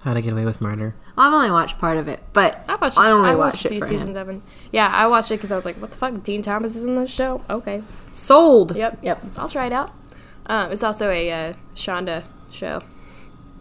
How 0.00 0.14
to 0.14 0.22
Get 0.22 0.32
Away 0.32 0.46
with 0.46 0.60
Murder. 0.62 0.94
I've 1.18 1.34
only 1.34 1.50
watched 1.50 1.78
part 1.78 1.98
of 1.98 2.08
it, 2.08 2.20
but 2.32 2.64
I 2.68 2.76
watched. 2.76 2.96
I 2.96 3.10
only 3.10 3.28
I 3.28 3.34
watched, 3.34 3.56
watched 3.56 3.64
a 3.66 3.68
it 3.68 3.70
few 3.72 3.80
for 3.80 3.86
seasons 3.88 4.10
him. 4.10 4.16
of 4.16 4.28
it. 4.30 4.40
Yeah, 4.72 4.88
I 4.88 5.06
watched 5.08 5.30
it 5.30 5.34
because 5.34 5.52
I 5.52 5.56
was 5.56 5.66
like, 5.66 5.76
"What 5.76 5.90
the 5.90 5.96
fuck? 5.98 6.22
Dean 6.22 6.40
Thomas 6.40 6.74
is 6.74 6.84
in 6.84 6.94
this 6.94 7.12
show? 7.12 7.42
Okay, 7.50 7.82
Sold. 8.14 8.74
yep, 8.74 8.98
Yep. 9.02 9.22
I'll 9.36 9.48
try 9.50 9.66
it 9.66 9.72
out." 9.72 9.92
Um, 10.46 10.72
it's 10.72 10.82
also 10.82 11.10
a 11.10 11.30
uh, 11.30 11.52
Shonda 11.74 12.24
show. 12.50 12.82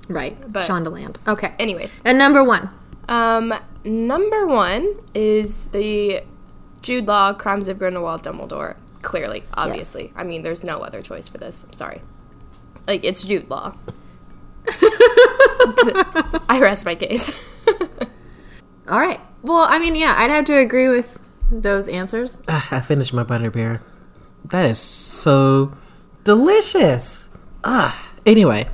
Right. 0.08 0.38
But- 0.52 0.64
Shondaland. 0.64 1.18
Okay. 1.28 1.54
Anyways, 1.60 2.00
And 2.06 2.18
number 2.18 2.44
one. 2.44 2.70
um, 3.10 3.54
number 3.84 4.48
one 4.48 4.96
is 5.14 5.68
the 5.68 6.24
Jude 6.82 7.08
Law 7.08 7.34
Crimes 7.34 7.68
of 7.68 7.80
Grindelwald 7.80 8.24
Dumbledore. 8.24 8.76
Clearly, 9.02 9.44
obviously. 9.54 10.12
I 10.16 10.24
mean, 10.24 10.44
there's 10.44 10.64
no 10.64 10.80
other 10.82 11.02
choice 11.02 11.28
for 11.28 11.38
this. 11.38 11.64
I'm 11.64 11.74
sorry. 11.74 12.02
Like 12.88 13.04
it's 13.04 13.24
Jude 13.24 13.50
Law. 13.50 13.76
I 16.50 16.60
rest 16.62 16.86
my 16.86 16.96
case. 16.96 17.46
All 18.88 19.00
right. 19.00 19.20
Well, 19.42 19.66
I 19.68 19.80
mean, 19.80 19.96
yeah, 19.96 20.16
I'd 20.18 20.30
have 20.30 20.46
to 20.46 20.58
agree 20.58 20.90
with 20.90 21.20
those 21.52 21.88
answers. 21.88 22.40
Ah, 22.48 22.68
I 22.72 22.82
finished 22.82 23.14
my 23.14 23.24
butterbeer. 23.24 23.82
That 24.46 24.66
is 24.66 24.80
so 24.80 25.74
delicious. 26.24 27.30
Ah. 27.64 28.08
Anyway, 28.26 28.68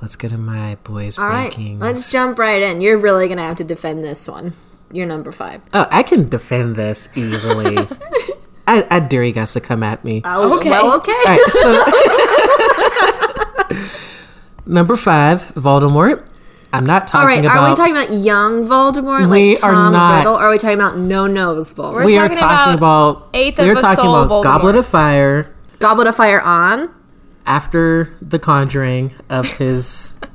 let's 0.00 0.16
get 0.16 0.30
to 0.30 0.38
my 0.38 0.76
boys' 0.82 1.18
All 1.18 1.28
right. 1.28 1.52
rankings. 1.52 1.80
Let's 1.80 2.10
jump 2.10 2.38
right 2.38 2.62
in. 2.62 2.80
You're 2.80 2.98
really 2.98 3.26
going 3.26 3.38
to 3.38 3.44
have 3.44 3.56
to 3.58 3.64
defend 3.64 4.02
this 4.02 4.26
one. 4.26 4.54
You're 4.94 5.06
number 5.06 5.32
five. 5.32 5.60
Oh, 5.72 5.88
I 5.90 6.04
can 6.04 6.28
defend 6.28 6.76
this 6.76 7.08
easily. 7.16 7.76
I, 8.66 8.86
I 8.90 9.00
dare 9.00 9.24
you 9.24 9.32
guys 9.32 9.52
to 9.54 9.60
come 9.60 9.82
at 9.82 10.04
me. 10.04 10.22
Oh, 10.24 10.58
Okay. 10.58 10.70
Well, 10.70 10.96
okay. 10.98 11.10
All 11.12 11.24
right, 11.26 11.50
so 11.50 11.84
number 14.66 14.96
five, 14.96 15.42
Voldemort. 15.54 16.24
I'm 16.72 16.86
not 16.86 17.06
talking 17.06 17.26
right. 17.28 17.44
about. 17.44 17.56
Are 17.56 17.70
we 17.70 17.76
talking 17.76 17.92
about 17.96 18.12
young 18.24 18.64
Voldemort, 18.66 19.28
We 19.30 19.54
like 19.54 19.64
are 19.64 19.72
Tom 19.72 19.92
not. 19.92 20.18
Riddle, 20.18 20.34
or 20.34 20.42
are 20.42 20.50
we 20.50 20.58
talking 20.58 20.78
about 20.78 20.96
no 20.98 21.26
nose 21.26 21.72
Voldemort? 21.74 21.94
We're 21.94 22.04
we 22.06 22.16
are 22.16 22.28
talking 22.28 22.42
talking 22.42 22.74
about 22.74 23.10
about. 23.16 23.28
eighth 23.34 23.58
we 23.58 23.68
are 23.68 23.72
a 23.72 23.80
talking 23.80 24.02
Soul 24.04 24.22
about 24.22 24.30
Voldemort. 24.30 24.42
Goblet 24.44 24.76
of 24.76 24.86
Fire 24.86 25.54
Goblet 25.78 26.06
of 26.08 26.16
Fire 26.16 26.40
on? 26.40 26.92
after 27.46 28.16
the 28.22 28.38
Conjuring 28.38 29.12
of 29.28 29.58
his. 29.58 30.18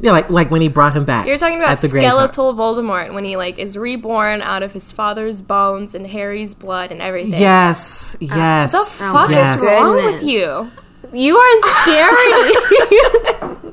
yeah, 0.00 0.12
like 0.12 0.30
like 0.30 0.50
when 0.50 0.60
he 0.60 0.68
brought 0.68 0.94
him 0.96 1.04
back. 1.04 1.26
You're 1.26 1.38
talking 1.38 1.58
about 1.58 1.70
at 1.70 1.78
the 1.78 1.88
graveyard. 1.88 2.12
skeletal 2.12 2.54
Voldemort 2.54 3.14
when 3.14 3.24
he 3.24 3.36
like 3.36 3.58
is 3.58 3.76
reborn 3.78 4.42
out 4.42 4.62
of 4.62 4.72
his 4.72 4.92
father's 4.92 5.40
bones 5.40 5.94
and 5.94 6.06
Harry's 6.06 6.54
blood 6.54 6.90
and 6.90 7.00
everything. 7.00 7.40
Yes, 7.40 8.16
ah, 8.22 8.36
yes. 8.36 8.72
What 8.72 8.88
the 8.88 9.12
fuck 9.12 9.30
yes. 9.30 9.60
is 9.60 9.66
wrong 9.66 9.96
Goodness. 9.96 10.22
with 10.22 10.30
you? 10.30 10.70
You 11.12 11.36
are 11.36 11.60
scary. 11.82 13.72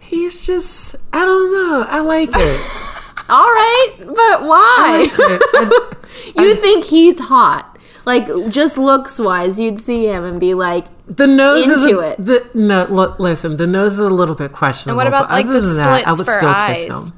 He's 0.00 0.44
just. 0.46 0.96
I 1.12 1.24
don't 1.24 1.52
know. 1.52 1.86
I 1.88 2.00
like 2.00 2.30
it. 2.32 2.60
All 3.28 3.46
right, 3.46 3.94
but 4.00 4.42
why? 4.42 5.08
I- 5.16 5.90
you 6.36 6.54
think 6.56 6.84
he's 6.84 7.18
hot? 7.18 7.78
Like, 8.04 8.26
just 8.50 8.76
looks 8.76 9.18
wise, 9.18 9.58
you'd 9.58 9.78
see 9.78 10.06
him 10.06 10.24
and 10.24 10.38
be 10.38 10.52
like, 10.52 10.84
the 11.06 11.26
nose 11.26 11.68
is 11.68 11.84
Into 11.84 11.98
a, 12.00 12.10
it. 12.12 12.24
The, 12.24 12.48
no, 12.54 12.86
look, 12.88 13.18
listen. 13.18 13.56
The 13.56 13.66
nose 13.66 13.94
is 13.94 13.98
a 14.00 14.10
little 14.10 14.34
bit 14.34 14.52
questionable. 14.52 15.00
And 15.00 15.04
what 15.04 15.06
about, 15.06 15.28
but 15.28 15.34
like, 15.34 15.46
other 15.46 15.60
the 15.60 15.66
than 15.66 15.76
that, 15.76 16.06
I 16.06 16.14
slits 16.14 16.18
would 16.18 16.26
for 16.26 16.38
still 16.38 16.48
eyes? 16.48 16.84
kiss 16.84 16.94
him. 16.94 17.12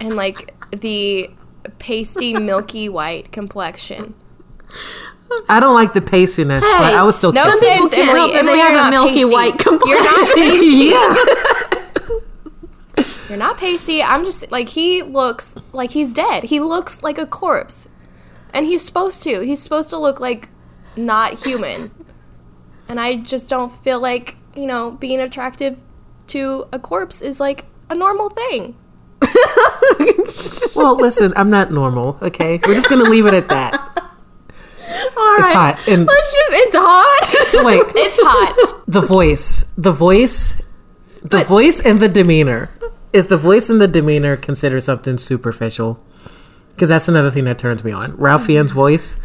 And 0.00 0.14
like 0.14 0.54
the 0.70 1.30
pasty 1.78 2.34
milky 2.38 2.88
white 2.88 3.32
complexion. 3.32 4.14
I 5.48 5.60
don't 5.60 5.74
like 5.74 5.92
the 5.92 6.00
pastiness, 6.00 6.62
but 6.64 6.94
I 6.94 7.02
would 7.02 7.12
still 7.14 7.32
No 7.32 7.44
kiss 7.44 7.60
him. 7.60 7.68
offense, 7.68 7.94
can't 7.94 8.08
Emily. 8.08 8.34
Emily, 8.34 8.52
they 8.52 8.58
you're 8.58 8.70
have 8.70 8.86
a 8.86 8.90
milky 8.90 9.12
pasty. 9.24 9.32
white 9.34 9.64
You're 9.64 10.04
not 10.04 10.34
pasty. 10.34 10.66
yeah. 10.88 11.14
You're 13.28 13.38
not 13.38 13.58
pasty. 13.58 14.02
I'm 14.02 14.24
just 14.24 14.50
like 14.50 14.70
he 14.70 15.02
looks 15.02 15.54
like 15.72 15.90
he's 15.90 16.14
dead. 16.14 16.44
He 16.44 16.60
looks 16.60 17.02
like 17.02 17.18
a 17.18 17.26
corpse. 17.26 17.86
And 18.54 18.64
he's 18.64 18.82
supposed 18.82 19.22
to. 19.24 19.40
He's 19.40 19.62
supposed 19.62 19.90
to 19.90 19.98
look 19.98 20.18
like 20.18 20.48
not 20.96 21.44
human. 21.44 21.90
And 22.88 22.98
I 22.98 23.16
just 23.16 23.50
don't 23.50 23.70
feel 23.72 24.00
like, 24.00 24.36
you 24.54 24.66
know, 24.66 24.92
being 24.92 25.20
attractive 25.20 25.78
to 26.28 26.66
a 26.72 26.78
corpse 26.78 27.20
is 27.22 27.38
like 27.40 27.64
a 27.90 27.94
normal 27.94 28.30
thing. 28.30 28.76
Well, 30.76 30.96
listen, 30.96 31.32
I'm 31.36 31.50
not 31.50 31.72
normal. 31.72 32.18
Okay, 32.22 32.60
we're 32.66 32.74
just 32.74 32.88
gonna 32.88 33.02
leave 33.08 33.26
it 33.26 33.34
at 33.34 33.48
that. 33.48 33.74
All 35.16 35.34
It's 35.34 35.42
right. 35.42 35.74
hot. 35.76 35.88
And 35.88 36.06
Let's 36.06 36.34
just, 36.34 36.52
it's 36.52 36.74
hot. 36.76 37.64
wait, 37.64 37.82
It's 37.96 38.16
hot. 38.20 38.82
the 38.86 39.00
voice, 39.00 39.72
the 39.76 39.90
voice, 39.92 40.60
the 41.22 41.42
voice, 41.44 41.80
and 41.80 41.98
the 41.98 42.08
demeanor. 42.08 42.70
Is 43.12 43.26
the 43.26 43.36
voice 43.36 43.70
and 43.70 43.80
the 43.80 43.88
demeanor 43.88 44.36
considered 44.36 44.80
something 44.82 45.18
superficial? 45.18 45.98
Because 46.70 46.90
that's 46.90 47.08
another 47.08 47.30
thing 47.30 47.44
that 47.44 47.58
turns 47.58 47.82
me 47.82 47.90
on. 47.90 48.14
Ralph 48.16 48.44
Fiennes' 48.46 48.70
voice, 48.70 49.18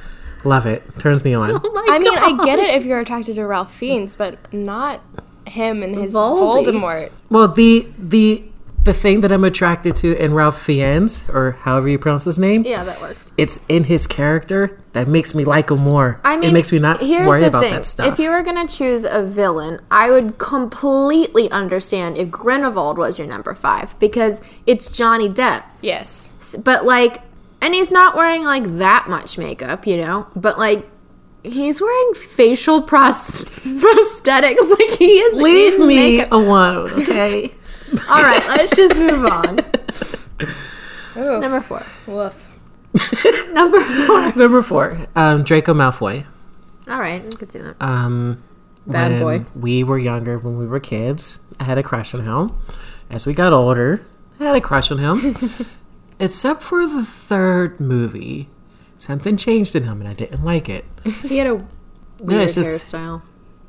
love 0.44 0.66
it. 0.66 0.84
Turns 1.00 1.24
me 1.24 1.34
on. 1.34 1.62
Oh 1.76 1.86
I 1.90 2.00
mean, 2.00 2.18
I 2.18 2.38
get 2.44 2.60
it 2.60 2.76
if 2.76 2.86
you're 2.86 3.00
attracted 3.00 3.36
to 3.36 3.46
Ralph 3.46 3.74
Fiennes, 3.74 4.16
but 4.16 4.52
not 4.54 5.02
him 5.46 5.84
and 5.84 5.96
his 5.96 6.14
Voldy. 6.14 6.66
Voldemort. 6.66 7.12
Well, 7.30 7.48
the 7.48 7.88
the 7.98 8.44
the 8.84 8.94
thing 8.94 9.22
that 9.22 9.32
I'm 9.32 9.44
attracted 9.44 9.96
to 9.98 10.16
in 10.22 10.34
Ralph 10.34 10.62
Fiennes, 10.62 11.24
or 11.30 11.52
however 11.62 11.88
you 11.88 11.98
pronounce 11.98 12.26
his 12.26 12.38
name, 12.40 12.64
yeah, 12.64 12.84
that 12.84 13.00
works. 13.00 13.32
it's 13.38 13.64
in 13.70 13.86
his 13.86 14.08
character 14.08 14.80
that 14.94 15.08
makes 15.08 15.34
me 15.34 15.46
like 15.46 15.72
him 15.72 15.80
more. 15.80 16.20
I 16.24 16.36
mean, 16.36 16.50
it 16.50 16.54
makes 16.54 16.72
me 16.72 16.80
not 16.80 17.00
here's 17.00 17.28
worry 17.28 17.42
the 17.42 17.48
about 17.48 17.64
thing. 17.64 17.74
that 17.74 17.86
stuff. 17.86 18.08
If 18.08 18.20
you 18.20 18.30
were 18.30 18.42
going 18.42 18.68
to 18.68 18.74
choose 18.74 19.06
a 19.06 19.24
villain, 19.24 19.80
I 19.90 20.10
would 20.12 20.38
completely 20.38 21.50
understand 21.52 22.18
if 22.18 22.30
Grindelwald 22.30 22.98
was 22.98 23.18
your 23.18 23.28
number 23.28 23.54
five 23.54 23.98
because 24.00 24.42
it's 24.66 24.90
Johnny 24.90 25.30
Depp. 25.30 25.64
Yes. 25.82 26.30
But 26.62 26.86
like, 26.86 27.22
and 27.64 27.74
he's 27.74 27.92
not 27.92 28.16
wearing 28.16 28.44
like 28.44 28.64
that 28.78 29.08
much 29.10 29.38
makeup, 29.38 29.88
you 29.88 29.98
know. 29.98 30.28
But 30.36 30.58
like, 30.60 30.88
he's 31.44 31.82
wearing 31.82 32.14
facial 32.14 32.82
pros- 32.82 33.46
prosthetics. 33.46 34.70
Like 34.70 34.98
he 35.00 35.20
is. 35.20 35.42
Leave 35.42 35.80
me 35.80 36.18
makeup. 36.18 36.32
alone, 36.32 36.92
okay? 37.02 37.52
All 38.10 38.22
right, 38.24 38.44
let's 38.50 38.76
just 38.76 38.98
move 38.98 39.26
on. 39.26 39.60
Number 41.16 41.62
four. 41.62 41.86
Woof. 42.08 42.50
Number 43.54 43.82
four. 43.84 44.34
Number 44.36 44.62
four, 44.62 44.98
um, 45.16 45.44
Draco 45.44 45.74
Malfoy. 45.74 46.26
All 46.88 47.00
right, 47.00 47.24
I 47.26 47.30
could 47.36 47.52
see 47.52 47.60
that. 47.60 47.76
Um, 47.80 48.44
Bad 48.86 49.22
boy. 49.22 49.46
We 49.56 49.84
were 49.84 49.98
younger 49.98 50.38
when 50.38 50.58
we 50.58 50.68
were 50.68 50.80
kids. 50.82 51.40
I 51.60 51.64
had 51.64 51.78
a 51.78 51.84
crush 51.84 52.14
on 52.14 52.22
him. 52.26 52.52
As 53.10 53.26
we 53.26 53.34
got 53.34 53.54
older, 53.54 54.06
I 54.40 54.46
had 54.46 54.56
a 54.58 54.62
crush 54.62 54.92
on 54.92 54.98
him. 54.98 55.36
Except 56.24 56.64
for 56.64 56.86
the 56.88 57.06
third 57.06 57.80
movie, 57.80 58.50
something 58.98 59.38
changed 59.38 59.76
in 59.76 59.84
him, 59.84 60.00
and 60.00 60.08
I 60.10 60.14
didn't 60.14 60.44
like 60.44 60.70
it. 60.70 60.86
He 61.24 61.38
had 61.38 61.48
a 61.48 61.54
No, 61.58 61.68
weird 62.20 62.42
it's 62.44 62.56
just 62.56 62.94
hairstyle. 62.94 63.22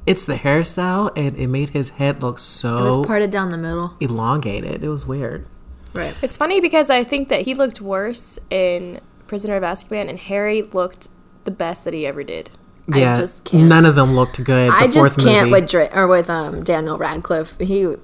it's 0.06 0.24
the 0.24 0.34
hairstyle, 0.34 1.12
and 1.16 1.36
it 1.36 1.48
made 1.48 1.70
his 1.70 1.90
head 1.90 2.22
look 2.22 2.36
It 2.36 2.40
so 2.40 2.98
was 2.98 3.06
parted 3.06 3.30
down 3.30 3.48
the 3.50 3.58
middle. 3.58 3.94
elongated. 4.00 4.84
It 4.84 4.88
was 4.88 5.06
weird. 5.06 5.46
Right. 5.92 6.14
It's 6.22 6.36
funny 6.36 6.60
because 6.60 6.90
I 6.90 7.04
think 7.04 7.28
that 7.28 7.42
he 7.42 7.54
looked 7.54 7.80
worse 7.80 8.38
in 8.50 9.00
Prisoner 9.26 9.56
of 9.56 9.62
Azkaban, 9.62 10.08
and 10.08 10.18
Harry 10.18 10.62
looked 10.62 11.08
the 11.44 11.50
best 11.50 11.84
that 11.84 11.94
he 11.94 12.06
ever 12.06 12.22
did. 12.24 12.50
Yeah, 12.88 13.14
just 13.16 13.44
can't. 13.44 13.64
None 13.68 13.86
of 13.86 13.94
them 13.94 14.14
looked 14.14 14.42
good. 14.44 14.70
The 14.70 14.74
I 14.76 14.86
just 14.86 14.96
fourth 14.98 15.16
can't 15.24 15.48
movie. 15.50 15.62
with 15.62 15.70
Dra- 15.70 15.88
or 15.94 16.06
with 16.06 16.28
um 16.28 16.62
Daniel 16.64 16.98
Radcliffe. 16.98 17.56
He 17.58 17.94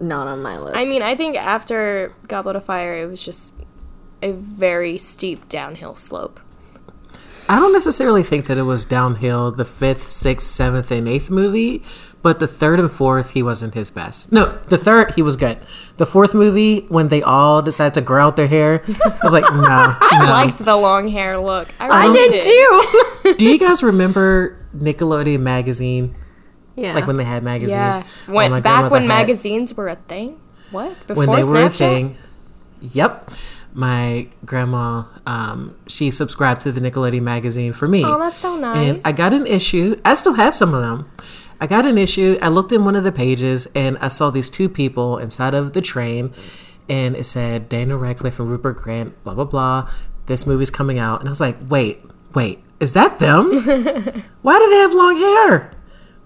not 0.00 0.26
on 0.28 0.42
my 0.42 0.58
list. 0.58 0.76
I 0.78 0.84
mean, 0.86 1.02
I 1.02 1.14
think 1.14 1.36
after 1.36 2.14
Goblet 2.26 2.56
of 2.56 2.64
Fire, 2.64 2.94
it 3.02 3.06
was 3.06 3.22
just 3.22 3.52
a 4.22 4.32
very 4.32 4.98
steep 4.98 5.48
downhill 5.48 5.94
slope. 5.94 6.40
I 7.48 7.56
don't 7.58 7.72
necessarily 7.72 8.22
think 8.22 8.46
that 8.46 8.58
it 8.58 8.62
was 8.62 8.84
downhill 8.84 9.50
the 9.50 9.64
fifth, 9.64 10.10
sixth, 10.12 10.46
seventh, 10.46 10.90
and 10.92 11.08
eighth 11.08 11.30
movie, 11.30 11.82
but 12.22 12.38
the 12.38 12.46
third 12.46 12.78
and 12.78 12.88
fourth, 12.90 13.30
he 13.30 13.42
wasn't 13.42 13.74
his 13.74 13.90
best. 13.90 14.30
No, 14.30 14.58
the 14.68 14.78
third, 14.78 15.14
he 15.16 15.22
was 15.22 15.34
good. 15.34 15.58
The 15.96 16.06
fourth 16.06 16.32
movie, 16.32 16.82
when 16.88 17.08
they 17.08 17.22
all 17.22 17.60
decided 17.60 17.94
to 17.94 18.02
grow 18.02 18.26
out 18.26 18.36
their 18.36 18.46
hair, 18.46 18.82
I 18.86 19.18
was 19.24 19.32
like, 19.32 19.44
no. 19.52 19.58
I 19.68 20.18
no. 20.24 20.30
liked 20.30 20.58
the 20.58 20.76
long 20.76 21.08
hair 21.08 21.38
look. 21.38 21.68
I, 21.80 21.88
I 21.88 22.06
really 22.06 22.38
did 22.38 22.42
too. 23.22 23.34
Do 23.38 23.44
you 23.48 23.58
guys 23.58 23.82
remember 23.82 24.56
Nickelodeon 24.76 25.40
magazine? 25.40 26.14
yeah. 26.76 26.94
Like 26.94 27.08
when 27.08 27.16
they 27.16 27.24
had 27.24 27.42
magazines? 27.42 27.74
Yeah, 27.74 28.04
Oh, 28.28 28.32
when 28.34 28.62
back 28.62 28.92
when 28.92 29.02
had- 29.02 29.08
magazines 29.08 29.74
were 29.74 29.88
a 29.88 29.96
thing. 29.96 30.40
What 30.70 30.94
before 31.08 31.26
when 31.26 31.42
they 31.42 31.48
were 31.48 31.62
a 31.64 31.68
Snapchat? 31.68 31.76
thing. 31.78 32.16
Yep. 32.80 33.30
My 33.72 34.28
grandma, 34.44 35.04
um, 35.26 35.76
she 35.86 36.10
subscribed 36.10 36.60
to 36.62 36.72
the 36.72 36.80
Nickelodeon 36.80 37.22
magazine 37.22 37.72
for 37.72 37.86
me. 37.86 38.04
Oh, 38.04 38.18
that's 38.18 38.36
so 38.38 38.54
And 38.54 38.62
nice. 38.62 39.02
I 39.04 39.12
got 39.12 39.32
an 39.32 39.46
issue. 39.46 40.00
I 40.04 40.14
still 40.14 40.34
have 40.34 40.54
some 40.54 40.74
of 40.74 40.82
them. 40.82 41.10
I 41.60 41.66
got 41.66 41.86
an 41.86 41.98
issue. 41.98 42.38
I 42.42 42.48
looked 42.48 42.72
in 42.72 42.84
one 42.84 42.96
of 42.96 43.04
the 43.04 43.12
pages 43.12 43.68
and 43.74 43.98
I 43.98 44.08
saw 44.08 44.30
these 44.30 44.48
two 44.48 44.68
people 44.68 45.18
inside 45.18 45.54
of 45.54 45.72
the 45.72 45.80
train, 45.82 46.32
and 46.88 47.14
it 47.14 47.24
said 47.24 47.68
Daniel 47.68 47.98
Radcliffe 47.98 48.40
and 48.40 48.50
Rupert 48.50 48.78
Grint, 48.78 49.12
blah 49.24 49.34
blah 49.34 49.44
blah. 49.44 49.90
This 50.26 50.46
movie's 50.46 50.70
coming 50.70 50.98
out, 50.98 51.20
and 51.20 51.28
I 51.28 51.30
was 51.30 51.40
like, 51.40 51.56
wait, 51.68 52.02
wait, 52.34 52.60
is 52.80 52.92
that 52.94 53.18
them? 53.18 53.50
Why 54.42 54.58
do 54.58 54.70
they 54.70 54.76
have 54.76 54.92
long 54.92 55.16
hair? 55.16 55.70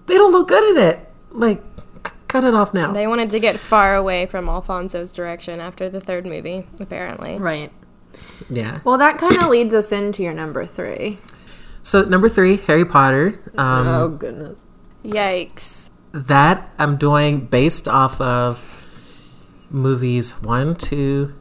They 0.07 0.15
don't 0.15 0.31
look 0.31 0.47
good 0.47 0.77
in 0.77 0.83
it. 0.83 1.11
Like, 1.31 1.61
cut 2.35 2.43
it 2.43 2.53
off 2.53 2.73
now. 2.73 2.91
They 2.91 3.07
wanted 3.07 3.29
to 3.31 3.39
get 3.39 3.57
far 3.59 3.95
away 3.95 4.25
from 4.25 4.49
Alfonso's 4.49 5.13
direction 5.13 5.61
after 5.61 5.89
the 5.89 6.01
third 6.01 6.25
movie, 6.25 6.67
apparently. 6.81 7.37
Right. 7.37 7.71
yeah. 8.49 8.79
Well, 8.83 8.97
that 8.97 9.17
kind 9.17 9.37
of 9.37 9.47
leads 9.55 9.73
us 9.73 9.91
into 9.93 10.21
your 10.21 10.33
number 10.33 10.65
three. 10.65 11.19
So 11.81 12.03
number 12.03 12.27
three, 12.27 12.57
Harry 12.57 12.83
Potter. 12.83 13.39
Um, 13.57 13.87
oh 13.87 14.09
goodness. 14.09 14.65
Yikes. 15.05 15.89
That 16.11 16.69
I'm 16.77 16.97
doing 16.97 17.45
based 17.45 17.87
off 17.87 18.19
of 18.19 18.59
movies 19.69 20.41
one, 20.41 20.75
two, 20.75 21.33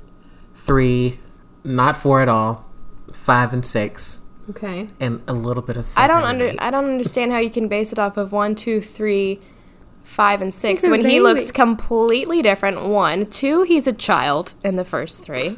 three, 0.55 1.19
not 1.65 1.97
four 1.97 2.21
at 2.21 2.29
all, 2.29 2.67
five 3.13 3.53
and 3.53 3.65
six, 3.67 4.23
Okay. 4.51 4.89
and 5.01 5.23
a 5.27 5.33
little 5.33 5.63
bit 5.63 5.77
of. 5.77 5.89
I 5.97 6.07
don't 6.07 6.23
under 6.25 6.47
eight. 6.47 6.57
I 6.61 6.71
don't 6.71 6.85
understand 6.85 7.33
how 7.33 7.39
you 7.39 7.51
can 7.51 7.67
base 7.69 7.91
it 7.93 7.99
off 7.99 8.17
of 8.17 8.31
one, 8.33 8.55
two, 8.55 8.81
three, 8.81 9.41
five, 10.05 10.41
and 10.41 10.55
six 10.55 10.83
He's 10.83 10.89
a 10.89 10.91
when 10.93 11.05
he 11.05 11.19
looks 11.19 11.51
completely 11.51 12.41
different. 12.43 12.85
One, 12.85 13.27
two, 13.27 13.63
he's 13.63 13.87
a 13.89 13.93
child 13.93 14.55
in 14.63 14.77
the 14.77 14.85
first 14.85 15.25
three. 15.25 15.57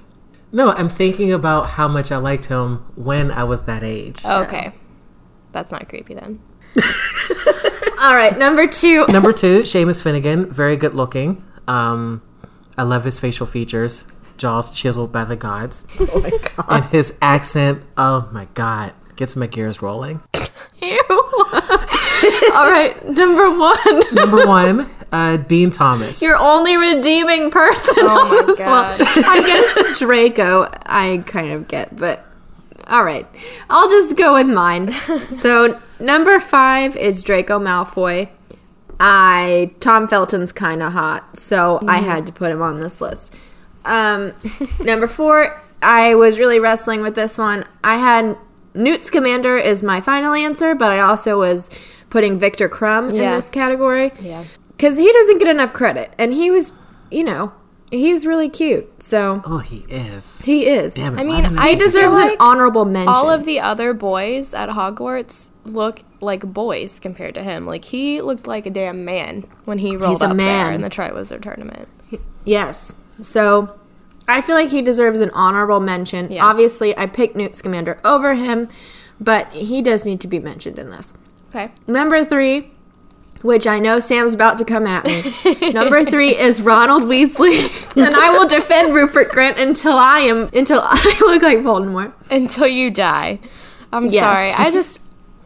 No, 0.52 0.70
I'm 0.70 0.88
thinking 0.88 1.32
about 1.32 1.70
how 1.70 1.88
much 1.88 2.11
I 2.11 2.16
liked 2.16 2.46
him 2.46 2.78
when 2.94 3.30
I 3.30 3.44
was 3.44 3.64
that 3.64 3.82
age. 3.82 4.24
Okay, 4.24 4.72
that's 5.52 5.70
not 5.70 5.88
creepy 5.88 6.14
then. 6.14 6.40
All 8.00 8.14
right. 8.14 8.37
Number 8.38 8.66
two. 8.66 9.06
Number 9.09 9.32
two, 9.32 9.62
Seamus 9.62 10.02
Finnegan, 10.02 10.50
very 10.52 10.76
good 10.76 10.94
looking. 10.94 11.44
Um, 11.66 12.22
I 12.78 12.82
love 12.85 13.04
his 13.04 13.18
facial 13.18 13.46
features, 13.46 14.04
jaws 14.37 14.70
chiseled 14.70 15.11
by 15.12 15.24
the 15.24 15.37
gods, 15.37 15.87
Oh 15.98 16.20
my 16.20 16.30
god. 16.30 16.66
and 16.68 16.85
his 16.87 17.18
accent. 17.20 17.82
Oh 17.96 18.28
my 18.32 18.46
god, 18.54 18.92
gets 19.16 19.35
my 19.37 19.46
gears 19.46 19.82
rolling. 19.82 20.20
Ew. 20.87 21.05
All 22.55 22.70
right. 22.70 22.96
Number 23.05 23.51
one. 23.57 24.14
Number 24.14 24.46
one, 24.49 24.90
uh, 25.12 25.37
Dean 25.37 25.70
Thomas. 25.70 26.22
Your 26.22 26.37
only 26.37 26.77
redeeming 26.77 27.51
person. 27.51 27.94
Oh 28.07 28.29
my 28.29 28.42
this 28.46 28.59
God. 28.59 29.01
one. 29.01 29.09
I 29.25 29.42
guess 29.46 29.99
Draco, 29.99 30.68
I 30.87 31.22
kind 31.27 31.53
of 31.53 31.68
get, 31.68 31.96
but 31.96 32.25
all 32.87 33.05
right. 33.05 33.27
I'll 33.68 33.88
just 33.88 34.16
go 34.16 34.35
with 34.35 34.49
mine. 34.49 34.90
So, 35.40 35.81
number 36.01 36.38
five 36.40 36.96
is 36.96 37.22
Draco 37.22 37.59
Malfoy. 37.59 38.29
I 38.99 39.72
Tom 39.81 40.09
Felton's 40.09 40.53
kind 40.53 40.83
of 40.83 40.92
hot, 40.92 41.38
so 41.38 41.81
I 41.87 41.99
had 41.99 42.27
to 42.29 42.33
put 42.33 42.51
him 42.51 42.62
on 42.62 42.81
this 42.81 43.01
list. 43.01 43.35
Um, 43.85 44.33
number 44.83 45.07
four, 45.09 45.61
I 45.83 46.14
was 46.14 46.38
really 46.38 46.59
wrestling 46.61 47.03
with 47.03 47.14
this 47.14 47.38
one. 47.38 47.64
I 47.85 47.99
had 47.99 48.37
Newt 48.76 49.02
Scamander 49.02 49.56
is 49.58 49.82
my 49.82 50.00
final 50.00 50.34
answer, 50.34 50.74
but 50.74 50.90
I 50.92 51.00
also 51.00 51.38
was 51.38 51.70
putting 52.10 52.38
Viktor 52.38 52.68
Krum 52.68 53.08
in 53.10 53.16
this 53.16 53.50
category 53.50 54.12
Yeah. 54.20 54.44
because 54.68 54.96
he 54.96 55.10
doesn't 55.12 55.38
get 55.38 55.48
enough 55.48 55.72
credit, 55.72 56.12
and 56.18 56.32
he 56.32 56.50
was, 56.50 56.72
you 57.10 57.24
know, 57.24 57.52
he's 57.90 58.26
really 58.26 58.48
cute. 58.48 59.02
So 59.02 59.42
oh, 59.44 59.58
he 59.58 59.78
is. 59.88 60.40
he 60.42 60.66
is. 60.66 60.94
Damn 60.94 61.16
it, 61.18 61.20
I 61.20 61.24
mean, 61.24 61.44
I 61.58 61.70
He 61.70 61.76
deserves 61.76 62.16
feel 62.16 62.28
an 62.30 62.36
honorable 62.40 62.84
mention. 62.84 63.08
All 63.08 63.28
of 63.30 63.44
the 63.44 63.60
other 63.60 63.92
boys 63.94 64.54
at 64.54 64.68
Hogwarts 64.70 65.50
look 65.64 66.02
like 66.20 66.42
boys 66.42 66.98
compared 67.00 67.34
to 67.34 67.42
him. 67.42 67.66
Like 67.66 67.84
he 67.84 68.20
looked 68.22 68.46
like 68.46 68.66
a 68.66 68.70
damn 68.70 69.04
man 69.04 69.44
when 69.64 69.78
he 69.78 69.96
rolled 69.96 70.12
He's 70.14 70.22
a 70.22 70.28
up 70.30 70.36
man. 70.36 70.64
there 70.66 70.74
in 70.74 70.80
the 70.80 70.90
Triwizard 70.90 71.42
Tournament. 71.42 71.88
yes. 72.44 72.92
So 73.20 73.78
I 74.28 74.40
feel 74.40 74.54
like 74.56 74.70
he 74.70 74.82
deserves 74.82 75.20
an 75.20 75.30
honorable 75.30 75.80
mention. 75.80 76.30
Yeah. 76.30 76.44
Obviously, 76.44 76.96
I 76.98 77.06
picked 77.06 77.36
Newt 77.36 77.54
Scamander 77.54 77.98
over 78.04 78.34
him, 78.34 78.68
but 79.20 79.48
he 79.48 79.82
does 79.82 80.04
need 80.04 80.20
to 80.20 80.28
be 80.28 80.38
mentioned 80.38 80.78
in 80.78 80.90
this. 80.90 81.12
Okay. 81.50 81.70
Number 81.86 82.24
three, 82.24 82.70
which 83.42 83.66
I 83.66 83.78
know 83.78 84.00
Sam's 84.00 84.34
about 84.34 84.58
to 84.58 84.64
come 84.64 84.86
at 84.86 85.06
me. 85.06 85.70
Number 85.72 86.04
three 86.04 86.36
is 86.36 86.60
Ronald 86.60 87.04
Weasley, 87.04 87.96
and 87.96 88.16
I 88.16 88.30
will 88.30 88.48
defend 88.48 88.94
Rupert 88.94 89.30
Grint 89.30 89.58
until 89.60 89.92
I 89.96 90.20
am 90.20 90.48
until 90.52 90.80
I 90.82 91.16
look 91.20 91.42
like 91.42 91.58
Voldemort. 91.58 92.12
Until 92.30 92.66
you 92.66 92.90
die. 92.90 93.38
I'm 93.92 94.06
Yes. 94.06 94.22
sorry. 94.24 94.50
I 94.52 94.70
just 94.70 95.00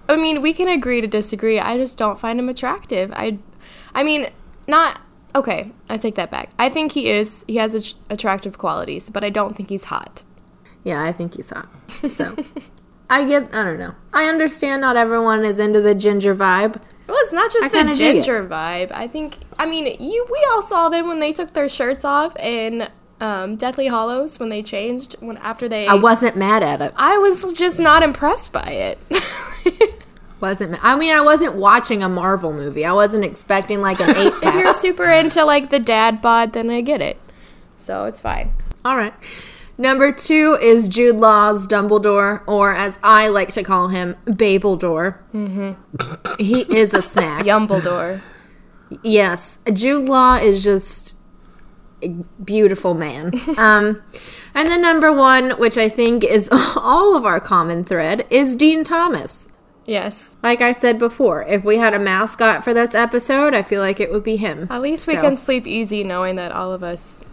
I 0.09 0.17
mean, 0.17 0.41
we 0.43 0.53
can 0.55 0.67
agree 0.69 1.01
to 1.03 1.07
disagree. 1.07 1.61
I 1.61 1.77
just 1.77 1.99
don't 1.99 2.19
find 2.19 2.39
him 2.39 2.49
attractive. 2.49 3.13
I 3.15 3.39
I 3.95 4.03
mean, 4.03 4.31
not 4.67 5.01
okay, 5.35 5.73
I 5.89 5.97
take 5.97 6.15
that 6.17 6.31
back. 6.31 6.51
I 6.59 6.69
think 6.69 6.93
he 6.93 7.11
is 7.11 7.45
he 7.49 7.57
has 7.57 7.75
att- 7.75 7.95
attractive 8.09 8.59
qualities, 8.59 9.11
but 9.11 9.25
I 9.25 9.31
don't 9.31 9.57
think 9.57 9.69
he's 9.69 9.85
hot. 9.85 10.23
Yeah, 10.85 11.03
I 11.03 11.13
think 11.13 11.37
he's 11.37 11.51
hot. 11.51 11.69
So 12.11 12.35
I 13.11 13.25
get. 13.25 13.55
I 13.55 13.65
don't 13.65 13.79
know. 13.79 13.95
I 14.13 14.27
understand 14.27 14.81
not 14.81 14.97
everyone 14.97 15.45
is 15.45 15.59
into 15.59 15.81
the 15.81 15.95
ginger 15.95 16.35
vibe. 16.35 16.81
Well, 17.09 17.19
it's 17.23 17.33
not 17.33 17.51
I 17.51 17.53
just 17.53 17.73
the 17.73 17.79
dig 17.85 17.89
it. 17.91 17.97
ginger 17.99 18.47
vibe. 18.47 18.93
I 18.93 19.09
think. 19.09 19.37
I 19.59 19.67
mean, 19.67 19.87
you. 20.01 20.27
We 20.31 20.47
all 20.53 20.63
saw 20.63 20.89
them 20.89 21.09
when 21.09 21.21
they 21.21 21.33
took 21.33 21.53
their 21.53 21.69
shirts 21.69 22.05
off 22.05 22.37
in 22.39 22.89
um, 23.21 23.57
Deathly 23.57 23.89
Hallows 23.89 24.39
when 24.39 24.49
they 24.49 24.63
changed 24.63 25.17
when 25.21 25.37
after 25.39 25.69
they. 25.69 25.87
I 25.87 25.95
wasn't 25.95 26.37
mad 26.37 26.63
at 26.63 26.81
it. 26.81 26.93
I 26.97 27.19
was 27.19 27.53
just 27.53 27.81
not 27.81 28.03
impressed 28.03 28.53
by 28.53 28.71
it. 28.71 28.99
Wasn't. 30.41 30.83
I 30.83 30.97
mean, 30.97 31.13
I 31.13 31.21
wasn't 31.21 31.55
watching 31.55 32.03
a 32.03 32.09
Marvel 32.09 32.53
movie. 32.53 32.85
I 32.85 32.93
wasn't 32.93 33.25
expecting 33.25 33.81
like 33.81 34.01
an 34.01 34.17
eight 34.17 34.33
if 34.43 34.55
you're 34.55 34.73
super 34.73 35.05
into 35.05 35.45
like 35.45 35.71
the 35.71 35.79
dad 35.79 36.23
bod, 36.23 36.53
then 36.53 36.71
I 36.71 36.81
get 36.81 37.01
it. 37.01 37.19
So 37.77 38.05
it's 38.05 38.21
fine. 38.21 38.53
All 38.85 38.97
right. 38.97 39.15
Number 39.77 40.13
two 40.13 40.59
is 40.61 40.89
Jude 40.89 41.17
Law's 41.17 41.67
Dumbledore, 41.67 42.47
or 42.47 42.75
as 42.75 42.99
I 43.03 43.29
like 43.29 43.53
to 43.53 43.63
call 43.63 43.89
him, 43.89 44.15
Babledore. 44.27 45.19
Mm-hmm. 45.33 46.35
He 46.39 46.61
is 46.63 46.93
a 46.93 47.01
snack. 47.01 47.45
Yumbledore. 47.45 48.21
Yes, 49.03 49.59
Jude 49.73 50.07
Law 50.07 50.37
is 50.37 50.63
just 50.63 51.17
a 52.03 52.09
beautiful 52.45 52.93
man. 52.93 53.33
um, 53.57 54.03
and 54.55 54.69
then 54.69 54.83
number 54.83 55.13
one, 55.13 55.53
which 55.53 55.79
I 55.79 55.89
think 55.89 56.25
is 56.25 56.49
all 56.53 57.17
of 57.17 57.25
our 57.25 57.41
common 57.41 57.85
thread, 57.85 58.27
is 58.31 58.57
Dean 58.57 58.85
Thomas. 58.85 59.49
Yes. 59.87 60.37
Like 60.43 60.61
I 60.61 60.73
said 60.73 60.99
before, 60.99 61.43
if 61.45 61.65
we 61.65 61.79
had 61.79 61.95
a 61.95 61.99
mascot 61.99 62.63
for 62.63 62.73
this 62.75 62.95
episode, 62.95 63.55
I 63.55 63.63
feel 63.63 63.81
like 63.81 63.99
it 64.01 64.13
would 64.13 64.23
be 64.23 64.37
him. 64.37 64.67
At 64.71 64.83
least 64.83 65.07
we 65.07 65.15
So- 65.15 65.21
can 65.23 65.37
sleep 65.37 65.67
easy 65.67 66.05
knowing 66.05 66.37
that 66.37 66.53
all 66.53 66.73
of 66.73 66.83
us 66.85 67.25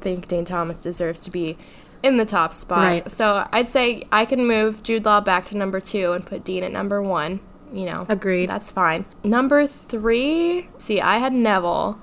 think 0.00 0.28
Dean 0.28 0.44
Thomas 0.44 0.82
deserves 0.82 1.24
to 1.24 1.30
be 1.30 1.56
in 2.02 2.18
the 2.18 2.24
top 2.26 2.52
spot. 2.52 2.78
Right. 2.86 3.10
So 3.10 3.46
I'd 3.52 3.68
say 3.68 4.02
I 4.12 4.26
can 4.26 4.46
move 4.46 4.82
Jude 4.82 5.04
Law 5.06 5.20
back 5.22 5.46
to 5.46 5.56
number 5.56 5.80
two 5.80 6.12
and 6.12 6.24
put 6.24 6.44
Dean 6.44 6.62
at 6.62 6.70
number 6.72 7.02
one. 7.02 7.40
You 7.72 7.86
know, 7.86 8.06
Agreed. 8.08 8.50
That's 8.50 8.70
fine. 8.70 9.04
Number 9.24 9.66
three. 9.66 10.68
See, 10.78 11.00
I 11.00 11.18
had 11.18 11.32
Neville, 11.32 11.98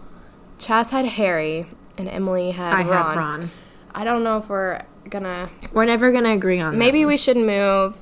Chaz 0.59 0.89
had 0.89 1.05
Harry, 1.05 1.65
and 1.97 2.09
Emily 2.09 2.51
had 2.51 2.73
I 2.73 2.83
Ron. 2.83 2.91
have 2.91 3.15
Ron. 3.17 3.51
I 3.95 4.03
don't 4.03 4.23
know 4.23 4.37
if 4.39 4.49
we're 4.49 4.81
gonna. 5.09 5.49
We're 5.71 5.85
never 5.85 6.11
gonna 6.11 6.31
agree 6.33 6.59
on 6.59 6.73
that. 6.73 6.77
Maybe 6.79 7.05
we 7.05 7.15
should 7.15 7.37
move 7.37 7.95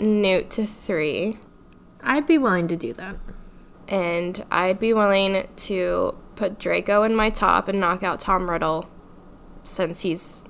Newt 0.00 0.50
to 0.52 0.66
three. 0.66 1.38
I'd 2.02 2.26
be 2.26 2.38
willing 2.38 2.66
to 2.68 2.76
do 2.76 2.92
that. 2.94 3.16
and 3.88 4.44
I'd 4.50 4.78
be 4.80 4.92
willing 4.92 5.46
to 5.56 6.14
put 6.36 6.58
Draco 6.58 7.02
in 7.02 7.14
my 7.14 7.28
top 7.30 7.68
and 7.68 7.78
knock 7.80 8.02
out 8.02 8.20
Tom 8.20 8.48
Riddle 8.48 8.88
since 9.64 10.00
he's 10.00 10.42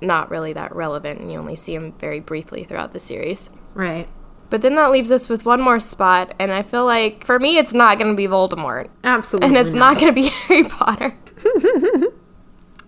not 0.00 0.30
really 0.30 0.52
that 0.54 0.74
relevant 0.74 1.20
and 1.20 1.30
you 1.30 1.38
only 1.38 1.54
see 1.56 1.74
him 1.74 1.92
very 1.92 2.18
briefly 2.20 2.64
throughout 2.64 2.92
the 2.92 3.00
series. 3.00 3.50
Right. 3.74 4.08
But 4.50 4.62
then 4.62 4.74
that 4.76 4.90
leaves 4.90 5.10
us 5.10 5.28
with 5.28 5.44
one 5.44 5.60
more 5.60 5.78
spot, 5.78 6.32
and 6.38 6.50
I 6.50 6.62
feel 6.62 6.86
like 6.86 7.22
for 7.24 7.38
me 7.38 7.58
it's 7.58 7.74
not 7.74 7.98
going 7.98 8.10
to 8.10 8.16
be 8.16 8.26
Voldemort, 8.26 8.88
Absolutely. 9.04 9.48
and 9.48 9.66
it's 9.66 9.74
not 9.76 9.96
going 10.00 10.06
to 10.06 10.12
be 10.12 10.28
Harry 10.48 10.64
Potter. 10.64 11.14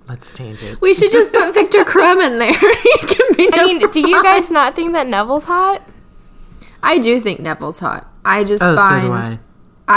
Let's 0.08 0.32
change 0.32 0.62
it. 0.62 0.80
We 0.80 0.94
should 0.94 1.12
just 1.12 1.32
put 1.32 1.52
Victor 1.54 1.84
Crumb 1.92 2.20
in 2.20 2.38
there. 2.38 2.52
he 2.52 2.98
can 3.06 3.36
be 3.36 3.48
I 3.52 3.64
mean, 3.64 3.78
number 3.78 3.92
do 3.92 4.00
you 4.00 4.22
guys 4.22 4.50
not 4.50 4.74
think 4.74 4.92
that 4.94 5.06
Neville's 5.06 5.44
hot? 5.44 5.86
I 6.82 6.98
do 6.98 7.20
think 7.20 7.40
Neville's 7.40 7.78
hot. 7.80 8.10
I 8.24 8.44
just 8.44 8.62
Oh, 8.62 8.74
so 8.74 8.76
find 8.76 9.02
do 9.06 9.12
I. 9.12 9.38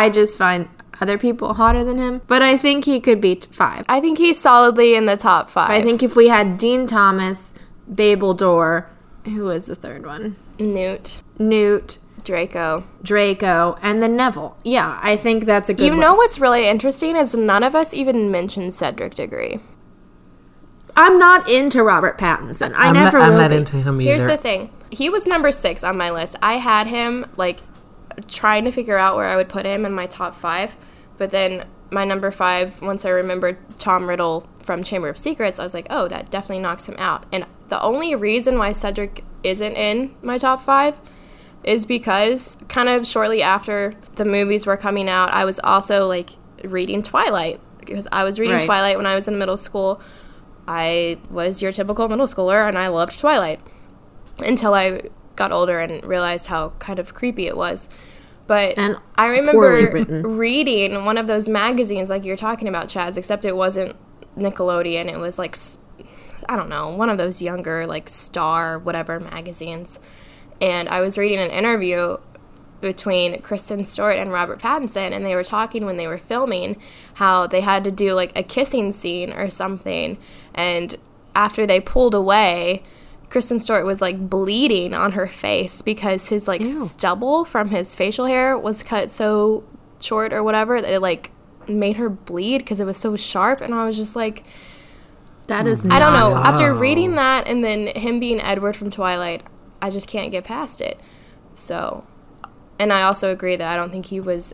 I 0.06 0.10
just 0.10 0.38
find 0.38 0.70
other 1.02 1.18
people 1.18 1.54
hotter 1.54 1.84
than 1.84 1.98
him. 1.98 2.22
But 2.28 2.42
I 2.42 2.58
think 2.58 2.86
he 2.86 3.00
could 3.00 3.20
be 3.22 3.36
t- 3.36 3.50
five. 3.52 3.86
I 3.90 4.00
think 4.00 4.18
he's 4.18 4.40
solidly 4.40 4.96
in 4.96 5.06
the 5.06 5.18
top 5.18 5.50
five. 5.50 5.70
I 5.72 5.82
think 5.82 6.04
if 6.04 6.16
we 6.16 6.28
had 6.28 6.58
Dean 6.58 6.88
Thomas, 6.88 7.54
Babledore, 7.92 8.86
who 9.26 9.44
was 9.46 9.66
the 9.68 9.76
third 9.76 10.06
one? 10.06 10.36
Newt, 10.60 11.22
Newt, 11.40 11.98
Draco. 12.24 12.84
Draco, 13.02 13.78
and 13.82 14.02
then 14.02 14.16
Neville. 14.16 14.56
Yeah, 14.64 15.00
I 15.02 15.16
think 15.16 15.46
that's 15.46 15.70
a 15.70 15.74
good. 15.74 15.84
You 15.86 15.96
know 15.96 16.10
list. 16.12 16.18
what's 16.18 16.40
really 16.40 16.68
interesting 16.68 17.16
is 17.16 17.36
none 17.36 17.64
of 17.64 17.76
us 17.76 17.94
even 17.94 18.32
mentioned 18.32 18.74
Cedric 18.74 19.16
Diggory. 19.16 19.60
I'm 20.96 21.18
not 21.18 21.50
into 21.50 21.82
Robert 21.84 22.18
Pattinson. 22.20 22.74
I 22.76 22.88
I'm 22.90 22.94
never 22.94 23.18
not, 23.18 23.32
I'm 23.32 23.38
not 23.38 23.50
be. 23.50 23.58
into 23.58 23.78
him 23.78 24.00
either. 24.00 24.10
Here's 24.12 24.24
the 24.24 24.38
thing. 24.38 24.70
He 24.94 25.10
was 25.10 25.26
number 25.26 25.52
six 25.52 25.84
on 25.84 25.98
my 25.98 26.12
list. 26.12 26.36
I 26.42 26.56
had 26.56 26.88
him 26.88 27.26
like 27.36 27.60
trying 28.28 28.66
to 28.66 28.72
figure 28.72 28.98
out 28.98 29.16
where 29.16 29.26
I 29.26 29.36
would 29.36 29.50
put 29.50 29.66
him 29.66 29.86
in 29.86 29.94
my 29.94 30.06
top 30.06 30.36
five, 30.36 30.76
but 31.18 31.32
then 31.32 31.66
my 31.92 32.06
number 32.06 32.32
five, 32.32 32.82
once 32.82 33.06
I 33.06 33.10
remembered 33.10 33.60
Tom 33.80 34.08
Riddle 34.10 34.48
from 34.60 34.84
Chamber 34.84 35.10
of 35.10 35.18
Secrets, 35.18 35.60
I 35.60 35.64
was 35.64 35.74
like, 35.74 35.88
oh, 35.90 36.08
that 36.08 36.32
definitely 36.32 36.60
knocks 36.62 36.88
him 36.88 36.96
out. 36.98 37.26
And 37.32 37.46
the 37.70 37.82
only 37.82 38.16
reason 38.16 38.58
why 38.58 38.72
Cedric 38.72 39.24
isn't 39.44 39.76
in 39.76 40.16
my 40.22 40.38
top 40.38 40.62
five 40.62 41.00
is 41.64 41.86
because 41.86 42.58
kind 42.68 42.90
of 42.90 43.08
shortly 43.08 43.42
after 43.42 43.94
the 44.16 44.26
movies 44.26 44.66
were 44.66 44.78
coming 44.78 45.10
out, 45.10 45.32
I 45.32 45.46
was 45.46 45.60
also 45.64 46.08
like 46.08 46.32
reading 46.64 47.02
Twilight 47.02 47.60
because 47.80 48.08
I 48.12 48.24
was 48.24 48.40
reading 48.40 48.56
Right. 48.58 48.66
Twilight 48.66 48.98
when 48.98 49.06
I 49.06 49.16
was 49.16 49.28
in 49.28 49.38
middle 49.38 49.58
school. 49.58 50.02
I 50.68 51.20
was 51.30 51.62
your 51.62 51.72
typical 51.72 52.08
middle 52.10 52.26
schooler 52.26 52.68
and 52.68 52.78
I 52.78 52.88
loved 52.88 53.20
Twilight 53.20 53.60
until 54.40 54.74
I 54.74 55.02
got 55.36 55.52
older 55.52 55.80
and 55.80 56.04
realized 56.06 56.48
how 56.48 56.70
kind 56.80 57.00
of 57.00 57.14
creepy 57.14 57.48
it 57.48 57.58
was. 57.58 57.90
But 58.46 58.78
And 58.78 58.98
I 59.16 59.28
remember 59.28 60.28
reading 60.28 61.06
one 61.06 61.18
of 61.18 61.28
those 61.28 61.48
magazines 61.48 62.10
like 62.10 62.26
you're 62.26 62.36
talking 62.36 62.68
about, 62.68 62.88
Chaz, 62.88 63.18
except 63.18 63.46
it 63.46 63.56
wasn't 63.56 63.96
Nickelodeon. 64.38 65.12
It 65.12 65.20
was 65.20 65.40
like, 65.40 65.56
I 66.50 66.56
don't 66.56 66.70
know, 66.70 66.90
one 66.96 67.10
of 67.10 67.18
those 67.18 67.42
younger, 67.42 67.88
like 67.88 68.10
Star, 68.10 68.78
whatever 68.78 69.20
magazines. 69.20 70.00
And 70.60 70.90
I 70.90 71.02
was 71.02 71.18
reading 71.18 71.40
an 71.40 71.52
interview 71.52 72.18
between 72.82 73.42
Kristen 73.42 73.86
Stewart 73.86 74.18
and 74.18 74.30
Robert 74.32 74.60
Pattinson, 74.60 75.12
and 75.14 75.26
they 75.26 75.36
were 75.36 75.44
talking 75.44 75.86
when 75.86 75.96
they 75.96 76.08
were 76.08 76.18
filming 76.18 76.76
how 77.16 77.48
they 77.48 77.62
had 77.62 77.86
to 77.86 77.92
do 77.92 78.12
like 78.12 78.38
a 78.38 78.44
kissing 78.44 78.92
scene 78.92 79.32
or 79.32 79.48
something. 79.48 80.18
And 80.54 80.98
after 81.34 81.66
they 81.66 81.80
pulled 81.80 82.14
away, 82.14 82.84
Kristen 83.34 83.58
Stewart 83.60 83.84
was 83.84 84.00
like 84.00 84.30
bleeding 84.30 84.94
on 84.94 85.14
her 85.14 85.26
face 85.26 85.82
because 85.82 86.28
his 86.28 86.48
like 86.48 86.64
stubble 86.64 87.46
from 87.46 87.70
his 87.70 87.96
facial 87.96 88.28
hair 88.28 88.56
was 88.56 88.84
cut 88.84 89.10
so 89.10 89.64
short 90.00 90.32
or 90.32 90.44
whatever 90.44 90.80
that 90.80 90.94
it 90.94 91.00
like 91.00 91.32
made 91.68 91.96
her 91.96 92.10
bleed 92.10 92.60
because 92.60 92.80
it 92.80 92.86
was 92.86 92.96
so 92.96 93.16
sharp. 93.16 93.60
And 93.60 93.74
I 93.74 93.88
was 93.88 93.98
just 93.98 94.16
like, 94.16 94.44
That 95.48 95.66
is 95.66 95.84
I 95.84 95.98
don't 95.98 96.14
know. 96.14 96.36
After 96.36 96.76
reading 96.76 97.16
that 97.16 97.48
and 97.48 97.64
then 97.64 97.88
him 97.88 98.20
being 98.20 98.40
Edward 98.40 98.76
from 98.76 98.92
Twilight, 98.92 99.42
I 99.82 99.90
just 99.90 100.08
can't 100.08 100.30
get 100.30 100.44
past 100.44 100.80
it. 100.80 101.00
So, 101.56 102.06
and 102.78 102.94
I 102.94 103.02
also 103.02 103.32
agree 103.32 103.56
that 103.56 103.68
I 103.68 103.76
don't 103.76 103.90
think 103.90 104.06
he 104.06 104.20
was 104.20 104.54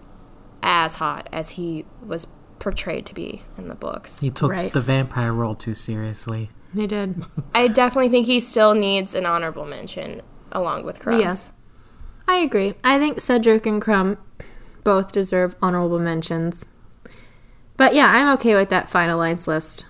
as 0.64 0.96
hot 0.96 1.28
as 1.34 1.52
he 1.52 1.84
was 2.02 2.28
portrayed 2.60 3.06
to 3.08 3.14
be 3.14 3.44
in 3.58 3.68
the 3.68 3.76
books. 3.76 4.20
He 4.20 4.30
took 4.30 4.52
Right. 4.52 4.72
the 4.74 4.82
vampire 4.82 5.34
role 5.34 5.56
too 5.56 5.74
seriously. 5.76 6.50
He 6.76 6.86
did. 6.88 7.24
I 7.56 7.68
definitely 7.68 8.10
think 8.10 8.28
he 8.28 8.40
still 8.40 8.74
needs 8.76 9.16
an 9.16 9.26
honorable 9.26 9.66
mention 9.66 10.22
along 10.52 10.84
with 10.84 11.00
Krum. 11.00 11.20
Yes. 11.20 11.52
I 12.28 12.36
agree. 12.38 12.76
I 12.84 13.00
think 13.00 13.22
Cedric 13.22 13.66
and 13.66 13.82
Krum 13.82 14.18
both 14.84 15.12
deserve 15.12 15.56
honorable 15.62 16.00
mentions. 16.00 16.66
But 17.78 17.96
yeah, 17.96 18.08
I'm 18.08 18.34
okay 18.36 18.56
with 18.56 18.70
that 18.70 18.88
finalized 18.88 19.48
list. 19.48 19.86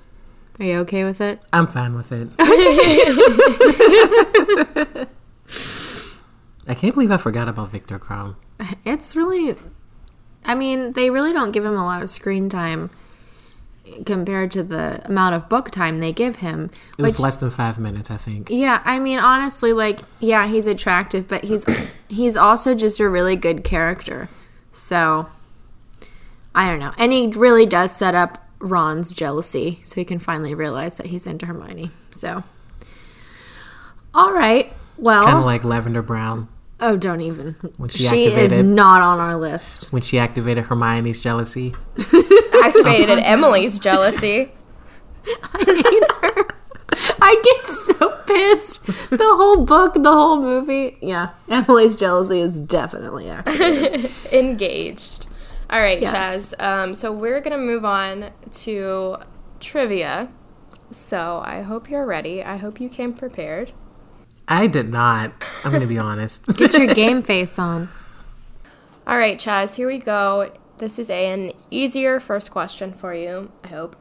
Are 0.60 0.66
you 0.66 0.78
okay 0.80 1.04
with 1.06 1.22
it? 1.22 1.42
I'm 1.54 1.68
fine 1.68 1.96
with 1.96 2.12
it. 2.12 2.28
I 6.68 6.74
can't 6.76 6.94
believe 6.94 7.12
I 7.12 7.18
forgot 7.18 7.48
about 7.48 7.70
Viktor 7.72 7.98
Krum. 7.98 8.36
It's 8.86 9.16
really 9.16 9.56
I 10.46 10.56
mean, 10.56 10.94
they 10.94 11.10
really 11.10 11.34
don't 11.34 11.52
give 11.52 11.66
him 11.66 11.76
a 11.76 11.84
lot 11.84 12.02
of 12.02 12.10
screen 12.10 12.50
time 12.50 12.90
compared 14.06 14.52
to 14.52 14.64
the 14.64 15.02
amount 15.06 15.36
of 15.36 15.50
book 15.50 15.72
time 15.72 16.00
they 16.00 16.14
give 16.14 16.38
him. 16.38 16.70
It 16.98 17.02
was 17.02 17.14
Which 17.16 17.20
less 17.20 17.36
than 17.38 17.50
five 17.50 17.80
minutes, 17.80 18.12
I 18.12 18.18
think. 18.18 18.50
Yeah, 18.50 18.82
I 18.86 19.00
mean 19.00 19.20
honestly 19.20 19.74
like 19.74 20.00
yeah, 20.20 20.48
he's 20.48 20.68
attractive, 20.68 21.28
but 21.28 21.46
he's 21.46 21.66
he's 22.10 22.36
also 22.36 22.76
just 22.76 23.00
a 23.00 23.10
really 23.10 23.36
good 23.36 23.64
character. 23.64 24.30
So 24.72 25.28
I 26.54 26.68
don't 26.68 26.80
know. 26.80 26.94
And 26.98 27.12
he 27.12 27.28
really 27.28 27.66
does 27.66 27.96
set 27.96 28.16
up 28.16 28.46
Ron's 28.60 29.14
jealousy 29.14 29.80
so 29.84 29.96
he 29.96 30.06
can 30.06 30.20
finally 30.20 30.54
realize 30.54 30.98
that 30.98 31.08
he's 31.08 31.26
into 31.28 31.46
Hermione. 31.46 31.92
So 32.12 32.44
All 34.14 34.34
right. 34.34 34.72
Well, 34.98 35.26
Kind 35.26 35.38
of 35.38 35.46
like 35.46 35.64
Lavender 35.64 36.02
Brown 36.02 36.50
oh, 36.82 36.98
don't 36.98 37.22
even. 37.22 37.54
When 37.78 37.90
she 37.90 38.04
she 38.06 38.26
is 38.26 38.58
not 38.58 39.02
on 39.02 39.20
our 39.20 39.36
list. 39.36 39.92
when 39.92 40.02
she 40.02 40.18
activated 40.20 40.66
Hermione's 40.68 41.22
jealousy. 41.22 41.74
Activated 42.64 43.20
Emily's 43.20 43.80
jealousy. 43.80 44.52
I 45.26 45.64
hate 45.66 46.12
her. 46.12 46.48
I 47.22 47.42
get 47.44 47.68
so 47.68 48.10
pissed. 48.28 48.86
The 49.10 49.18
whole 49.26 49.66
book, 49.66 49.94
the 49.96 50.12
whole 50.12 50.42
movie. 50.42 50.98
Yeah, 51.02 51.30
Emily's 51.50 51.96
jealousy 51.96 52.42
is 52.42 52.60
definitely 52.60 53.30
active. 53.30 54.28
Engaged. 54.34 55.28
All 55.70 55.80
right, 55.80 56.02
Yes. 56.02 56.54
Chaz. 56.56 56.64
Um, 56.64 56.96
so 56.96 57.12
we're 57.12 57.40
going 57.42 57.58
to 57.58 57.64
move 57.64 57.86
on 57.86 58.32
to 58.52 59.18
trivia. 59.60 60.32
So 60.92 61.42
I 61.46 61.62
hope 61.62 61.90
you're 61.90 62.06
ready. 62.06 62.44
I 62.44 62.58
hope 62.58 62.82
you 62.82 62.90
came 62.90 63.14
prepared. 63.14 63.72
I 64.50 64.68
did 64.68 64.90
not. 64.90 65.32
I'm 65.64 65.72
going 65.72 65.82
to 65.82 65.88
be 65.88 66.00
honest. 66.00 66.48
Get 66.58 66.74
your 66.74 66.88
game 66.94 67.22
face 67.24 67.58
on. 67.60 67.90
All 69.08 69.18
right, 69.18 69.38
Chaz, 69.40 69.76
here 69.76 69.88
we 69.88 70.00
go. 70.00 70.52
This 70.80 70.98
is 71.00 71.10
an 71.10 71.54
easier 71.70 72.20
first 72.20 72.52
question 72.52 72.92
for 72.92 73.14
you, 73.14 73.52
I 73.64 73.68
hope. 73.68 73.96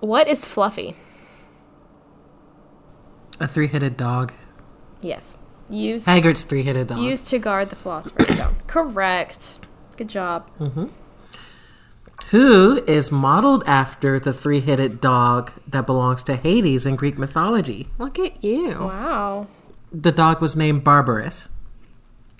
What 0.00 0.28
is 0.28 0.46
Fluffy? 0.46 0.94
A 3.40 3.48
three 3.48 3.68
headed 3.68 3.96
dog. 3.96 4.32
Yes. 5.00 5.36
Used, 5.70 6.06
Hagrid's 6.06 6.42
three 6.42 6.64
headed 6.64 6.88
dog. 6.88 6.98
used 6.98 7.28
to 7.28 7.38
guard 7.38 7.70
the 7.70 7.76
Philosopher's 7.76 8.28
Stone. 8.34 8.56
Correct. 8.66 9.58
Good 9.96 10.08
job. 10.08 10.50
Mm-hmm. 10.58 10.86
Who 12.30 12.82
is 12.86 13.10
modeled 13.12 13.62
after 13.66 14.18
the 14.18 14.32
three 14.32 14.60
headed 14.60 15.00
dog 15.00 15.52
that 15.66 15.86
belongs 15.86 16.22
to 16.24 16.36
Hades 16.36 16.84
in 16.86 16.96
Greek 16.96 17.16
mythology? 17.18 17.88
Look 17.98 18.18
at 18.18 18.42
you. 18.42 18.70
Wow. 18.80 19.46
The 19.92 20.12
dog 20.12 20.40
was 20.40 20.56
named 20.56 20.84
Cerberus. 20.84 21.48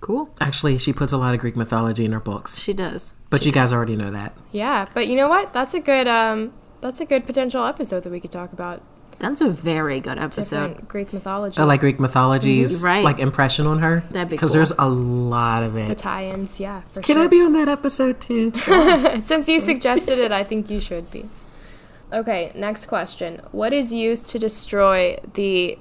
Cool. 0.00 0.30
Actually, 0.40 0.78
she 0.78 0.92
puts 0.92 1.12
a 1.12 1.16
lot 1.16 1.32
of 1.34 1.40
Greek 1.40 1.54
mythology 1.56 2.04
in 2.04 2.12
her 2.12 2.20
books. 2.20 2.58
She 2.58 2.72
does. 2.72 3.14
But 3.30 3.46
you 3.46 3.52
guys 3.52 3.72
already 3.72 3.94
know 3.96 4.10
that. 4.10 4.36
Yeah, 4.50 4.86
but 4.94 5.06
you 5.06 5.16
know 5.16 5.28
what? 5.28 5.52
That's 5.52 5.74
a 5.74 5.80
good 5.80 6.08
um 6.08 6.52
that's 6.80 7.00
a 7.00 7.04
good 7.04 7.24
potential 7.24 7.64
episode 7.64 8.02
that 8.02 8.10
we 8.10 8.18
could 8.18 8.32
talk 8.32 8.52
about. 8.52 8.82
That's 9.20 9.40
a 9.40 9.48
very 9.48 10.00
good 10.00 10.18
episode. 10.18 10.66
Different 10.68 10.88
Greek 10.88 11.12
mythology. 11.12 11.56
I 11.58 11.62
like 11.62 11.78
Greek 11.78 12.00
mythology's 12.00 12.80
Mhm. 12.80 12.84
Right. 12.84 13.04
like 13.04 13.20
impression 13.20 13.68
on 13.68 13.78
her. 13.78 14.02
That'd 14.10 14.28
be 14.30 14.34
Because 14.36 14.50
cool. 14.50 14.54
there's 14.56 14.72
a 14.76 14.88
lot 14.88 15.62
of 15.62 15.76
it. 15.76 15.86
the 15.88 15.94
tie-ins, 15.94 16.58
yeah, 16.58 16.80
for 16.90 17.00
Can 17.02 17.14
sure. 17.16 17.24
I 17.24 17.28
be 17.28 17.40
on 17.40 17.52
that 17.52 17.68
episode 17.68 18.20
too? 18.20 18.50
Since 19.22 19.48
you 19.48 19.60
suggested 19.60 20.18
it, 20.18 20.32
I 20.32 20.42
think 20.42 20.68
you 20.68 20.80
should 20.80 21.08
be. 21.12 21.26
Okay, 22.12 22.50
next 22.56 22.86
question. 22.86 23.40
What 23.52 23.72
is 23.72 23.92
used 23.92 24.26
to 24.30 24.40
destroy 24.40 25.18
the 25.34 25.78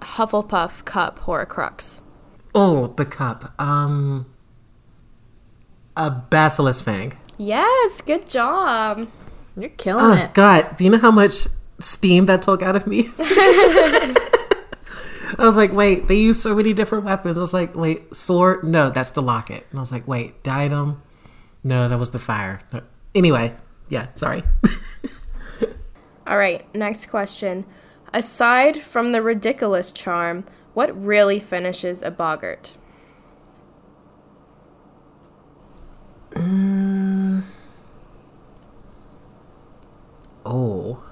Hufflepuff 0.00 0.84
cup 0.84 1.18
Horcrux? 1.20 2.00
oh, 2.54 2.88
the 2.96 3.04
cup. 3.04 3.52
Um, 3.60 4.26
a 5.96 6.10
basilisk 6.10 6.84
fang. 6.84 7.12
Yes, 7.36 8.00
good 8.00 8.28
job. 8.28 9.08
You're 9.56 9.70
killing 9.70 10.04
Oh 10.04 10.12
it. 10.24 10.34
God! 10.34 10.76
Do 10.76 10.84
you 10.84 10.90
know 10.90 10.98
how 10.98 11.10
much 11.10 11.46
steam 11.80 12.26
that 12.26 12.42
took 12.42 12.62
out 12.62 12.76
of 12.76 12.86
me? 12.86 13.10
I 13.18 14.14
was 15.44 15.56
like, 15.56 15.72
wait, 15.72 16.08
they 16.08 16.16
use 16.16 16.40
so 16.40 16.54
many 16.56 16.72
different 16.72 17.04
weapons. 17.04 17.36
I 17.36 17.40
was 17.40 17.54
like, 17.54 17.76
wait, 17.76 18.14
sword? 18.14 18.64
No, 18.64 18.90
that's 18.90 19.10
the 19.10 19.22
locket. 19.22 19.66
And 19.70 19.78
I 19.78 19.82
was 19.82 19.92
like, 19.92 20.08
wait, 20.08 20.42
diadem? 20.42 21.02
No, 21.62 21.88
that 21.88 21.98
was 21.98 22.10
the 22.10 22.18
fire. 22.18 22.60
No. 22.72 22.82
Anyway, 23.14 23.54
yeah, 23.88 24.08
sorry. 24.14 24.42
All 26.26 26.36
right, 26.38 26.72
next 26.74 27.06
question. 27.06 27.64
Aside 28.12 28.76
from 28.78 29.12
the 29.12 29.18
Riddikulus 29.18 29.94
charm, 29.94 30.44
what 30.74 30.96
really 31.04 31.38
finishes 31.38 32.02
a 32.02 32.10
boggart? 32.10 32.74
Uh, 36.34 37.40
oh. 40.46 41.02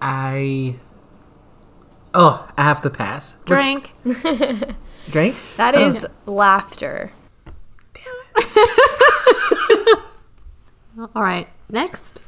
I. 0.00 0.76
Oh, 2.14 2.48
I 2.56 2.62
have 2.62 2.80
to 2.82 2.90
pass. 2.90 3.38
What's- 3.46 3.62
Drink. 3.62 3.92
Drink? 5.10 5.34
That 5.56 5.74
is 5.74 6.06
laughter. 6.26 7.10
Damn 7.94 8.04
it. 8.36 9.98
All 11.14 11.22
right. 11.22 11.48
Next. 11.70 12.20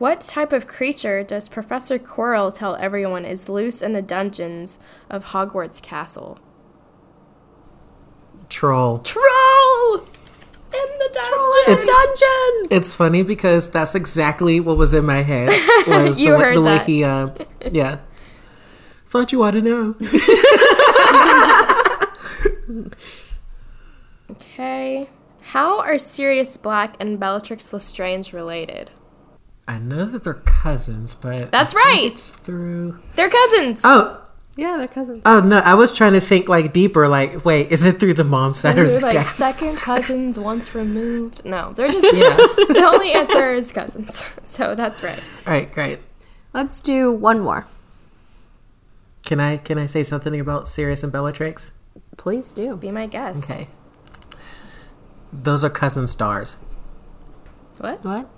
What 0.00 0.22
type 0.22 0.54
of 0.54 0.66
creature 0.66 1.22
does 1.22 1.50
Professor 1.50 1.98
Quirrell 1.98 2.54
tell 2.54 2.74
everyone 2.76 3.26
is 3.26 3.50
loose 3.50 3.82
in 3.82 3.92
the 3.92 4.00
dungeons 4.00 4.78
of 5.10 5.26
Hogwarts 5.26 5.82
Castle? 5.82 6.38
Troll. 8.48 9.00
Troll! 9.00 9.96
In 9.98 10.02
the 10.72 11.10
dungeon! 11.12 11.74
It's- 11.74 11.86
Dungeon. 11.86 12.78
It's 12.78 12.94
funny 12.94 13.22
because 13.22 13.70
that's 13.70 13.94
exactly 13.94 14.58
what 14.58 14.78
was 14.78 14.94
in 14.94 15.04
my 15.04 15.20
head. 15.20 15.48
Was 15.86 16.18
You 16.18 16.30
the, 16.30 16.36
way- 16.38 16.42
heard 16.44 16.56
the 16.56 16.62
way 16.62 16.78
that. 16.78 16.86
he, 16.86 17.04
uh, 17.04 17.28
yeah. 17.70 17.98
Thought 19.08 19.32
you 19.32 19.42
ought 19.42 19.50
to 19.50 19.60
know. 19.60 19.96
Okay. 24.30 25.08
How 25.42 25.80
are 25.80 25.98
Sirius 25.98 26.56
Black 26.56 26.94
and 27.00 27.18
Bellatrix 27.18 27.72
Lestrange 27.72 28.32
related? 28.32 28.90
I 29.70 29.78
know 29.78 30.04
that 30.04 30.24
they're 30.24 30.34
cousins, 30.34 31.14
but 31.14 31.52
That's 31.52 31.74
I 31.74 31.78
think 31.78 31.84
right. 32.02 32.12
It's 32.12 32.30
through. 32.32 32.98
They're 33.14 33.30
cousins! 33.30 33.82
Oh, 33.84 34.20
Yeah, 34.56 34.76
they're 34.78 34.88
cousins. 34.88 35.22
Oh 35.24 35.38
no, 35.40 35.58
I 35.58 35.74
was 35.74 35.92
trying 35.92 36.14
to 36.14 36.20
think 36.20 36.48
like 36.48 36.72
deeper. 36.72 37.06
Like, 37.06 37.44
wait, 37.44 37.70
is 37.70 37.84
it 37.84 38.00
through 38.00 38.14
the 38.14 38.24
mom's 38.24 38.58
side 38.58 38.76
or 38.78 38.86
They're 38.86 38.98
the 38.98 39.06
like 39.06 39.14
dad's? 39.14 39.30
second 39.30 39.76
cousins 39.76 40.38
once 40.40 40.74
removed. 40.74 41.44
No, 41.44 41.72
they're 41.74 41.92
just 41.92 42.04
Yeah. 42.16 42.36
the 42.68 42.84
only 42.84 43.12
answer 43.12 43.52
is 43.54 43.70
cousins. 43.72 44.24
So 44.42 44.74
that's 44.74 45.04
right. 45.04 45.22
All 45.46 45.52
right, 45.52 45.70
great. 45.72 46.00
Let's 46.52 46.80
do 46.80 47.12
one 47.12 47.38
more. 47.38 47.66
Can 49.22 49.38
I 49.38 49.58
can 49.58 49.78
I 49.78 49.86
say 49.86 50.02
something 50.02 50.40
about 50.40 50.66
Sirius 50.66 51.04
and 51.04 51.12
Bellatrix? 51.12 51.70
Please 52.16 52.52
do. 52.52 52.74
Be 52.76 52.90
my 52.90 53.06
guest. 53.06 53.48
Okay. 53.52 53.68
Those 55.32 55.62
are 55.62 55.70
cousin 55.70 56.08
stars 56.08 56.56
What? 57.78 58.04
What? 58.04 58.28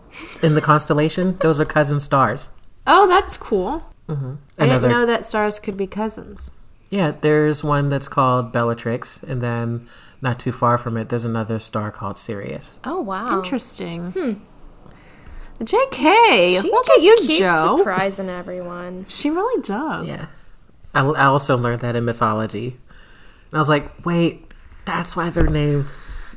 In 0.43 0.55
the 0.55 0.61
constellation. 0.61 1.37
Those 1.39 1.59
are 1.61 1.65
cousin 1.65 2.01
stars. 2.01 2.51
Oh, 2.87 3.07
that's 3.09 3.37
cool. 3.37 3.85
Mm-hmm. 4.09 4.35
I 4.59 4.65
Another 4.65 4.89
didn't 4.89 5.01
know 5.01 5.07
that 5.07 5.25
stars 5.25 5.59
could 5.61 5.77
be 5.77 5.87
cousins. 5.87 6.51
yeah. 6.91 7.13
There's 7.21 7.63
one 7.65 7.89
that's 7.89 8.09
called 8.09 8.53
Bellatrix, 8.53 9.23
and 9.23 9.41
then 9.41 9.89
not 10.21 10.39
too 10.39 10.53
far 10.53 10.79
from 10.79 10.97
it, 10.97 11.09
there's 11.09 11.25
another 11.25 11.59
star 11.59 11.91
called 11.91 12.19
Sirius. 12.19 12.81
Oh 12.85 13.01
wow. 13.01 13.39
Interesting. 13.39 14.11
Hmm. 14.13 14.33
JK, 15.61 16.61
She 16.61 16.71
look 16.71 16.87
just 16.87 16.99
at 16.99 17.05
you, 17.05 17.17
keeps 17.21 17.39
Joe. 17.39 17.79
surprising 17.79 18.29
everyone. 18.29 19.07
She 19.09 19.31
really 19.31 19.63
does. 19.63 20.09
Yeah. 20.09 20.27
I, 20.95 21.05
I 21.05 21.25
also 21.27 21.57
learned 21.57 21.81
that 21.83 21.95
in 21.95 22.05
mythology, 22.05 22.67
and 23.51 23.55
I 23.55 23.59
was 23.59 23.69
like, 23.69 24.05
wait, 24.05 24.53
that's 24.85 25.15
why 25.15 25.31
their 25.31 25.47
name. 25.47 25.89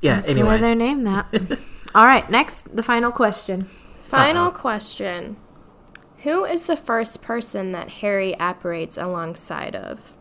Yeah. 0.01 0.17
That's 0.17 0.29
anyway, 0.29 0.47
why 0.47 0.57
they're 0.57 0.75
named 0.75 1.07
that. 1.07 1.25
All 1.95 2.05
right, 2.05 2.29
next, 2.29 2.75
the 2.75 2.83
final 2.83 3.11
question. 3.11 3.69
Final 4.01 4.51
question. 4.51 5.37
Who 6.19 6.43
is 6.43 6.65
the 6.65 6.75
first 6.75 7.21
person 7.21 7.71
that 7.71 7.89
Harry 7.89 8.37
apparates 8.37 8.97
alongside 8.97 9.75
of? 9.75 10.13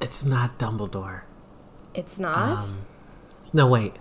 it's 0.00 0.24
not 0.24 0.58
Dumbledore. 0.58 1.22
It's 1.94 2.18
not. 2.18 2.58
Um, 2.58 2.86
No, 3.52 3.66
wait. 3.66 3.94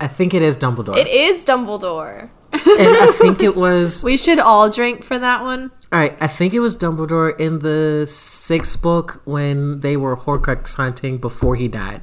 I 0.00 0.08
think 0.08 0.34
it 0.34 0.42
is 0.42 0.56
Dumbledore. 0.56 0.96
it 0.96 1.08
is 1.08 1.44
Dumbledore. 1.44 2.30
and 2.52 2.62
I 2.62 3.12
think 3.18 3.42
it 3.42 3.56
was. 3.56 4.02
We 4.04 4.16
should 4.16 4.38
all 4.38 4.70
drink 4.70 5.02
for 5.04 5.18
that 5.18 5.42
one. 5.42 5.70
All 5.92 6.00
right, 6.00 6.16
I 6.20 6.26
think 6.26 6.54
it 6.54 6.60
was 6.60 6.76
Dumbledore 6.76 7.38
in 7.40 7.60
the 7.60 8.06
sixth 8.06 8.80
book 8.80 9.20
when 9.24 9.80
they 9.80 9.96
were 9.96 10.16
Horcrux 10.16 10.76
hunting 10.76 11.18
before 11.18 11.56
he 11.56 11.68
died. 11.68 12.02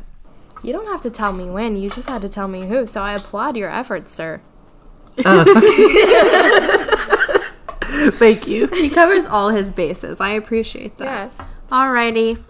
You 0.64 0.74
don't 0.74 0.88
have 0.88 1.02
to 1.02 1.10
tell 1.12 1.34
me 1.34 1.50
when. 1.50 1.76
You 1.76 1.90
just 1.90 2.10
had 2.10 2.22
to 2.24 2.30
tell 2.30 2.48
me 2.48 2.68
who. 2.68 2.88
So 2.88 3.02
I 3.02 3.14
applaud 3.14 3.58
your 3.58 3.70
efforts, 3.70 4.12
sir. 4.12 4.42
Thank 8.18 8.48
you. 8.48 8.68
He 8.68 8.90
covers 8.90 9.26
all 9.28 9.50
his 9.50 9.72
bases. 9.72 10.20
I 10.20 10.30
appreciate 10.32 10.98
that. 10.98 11.32
Yeah. 11.38 11.46
Alrighty. 11.72 12.44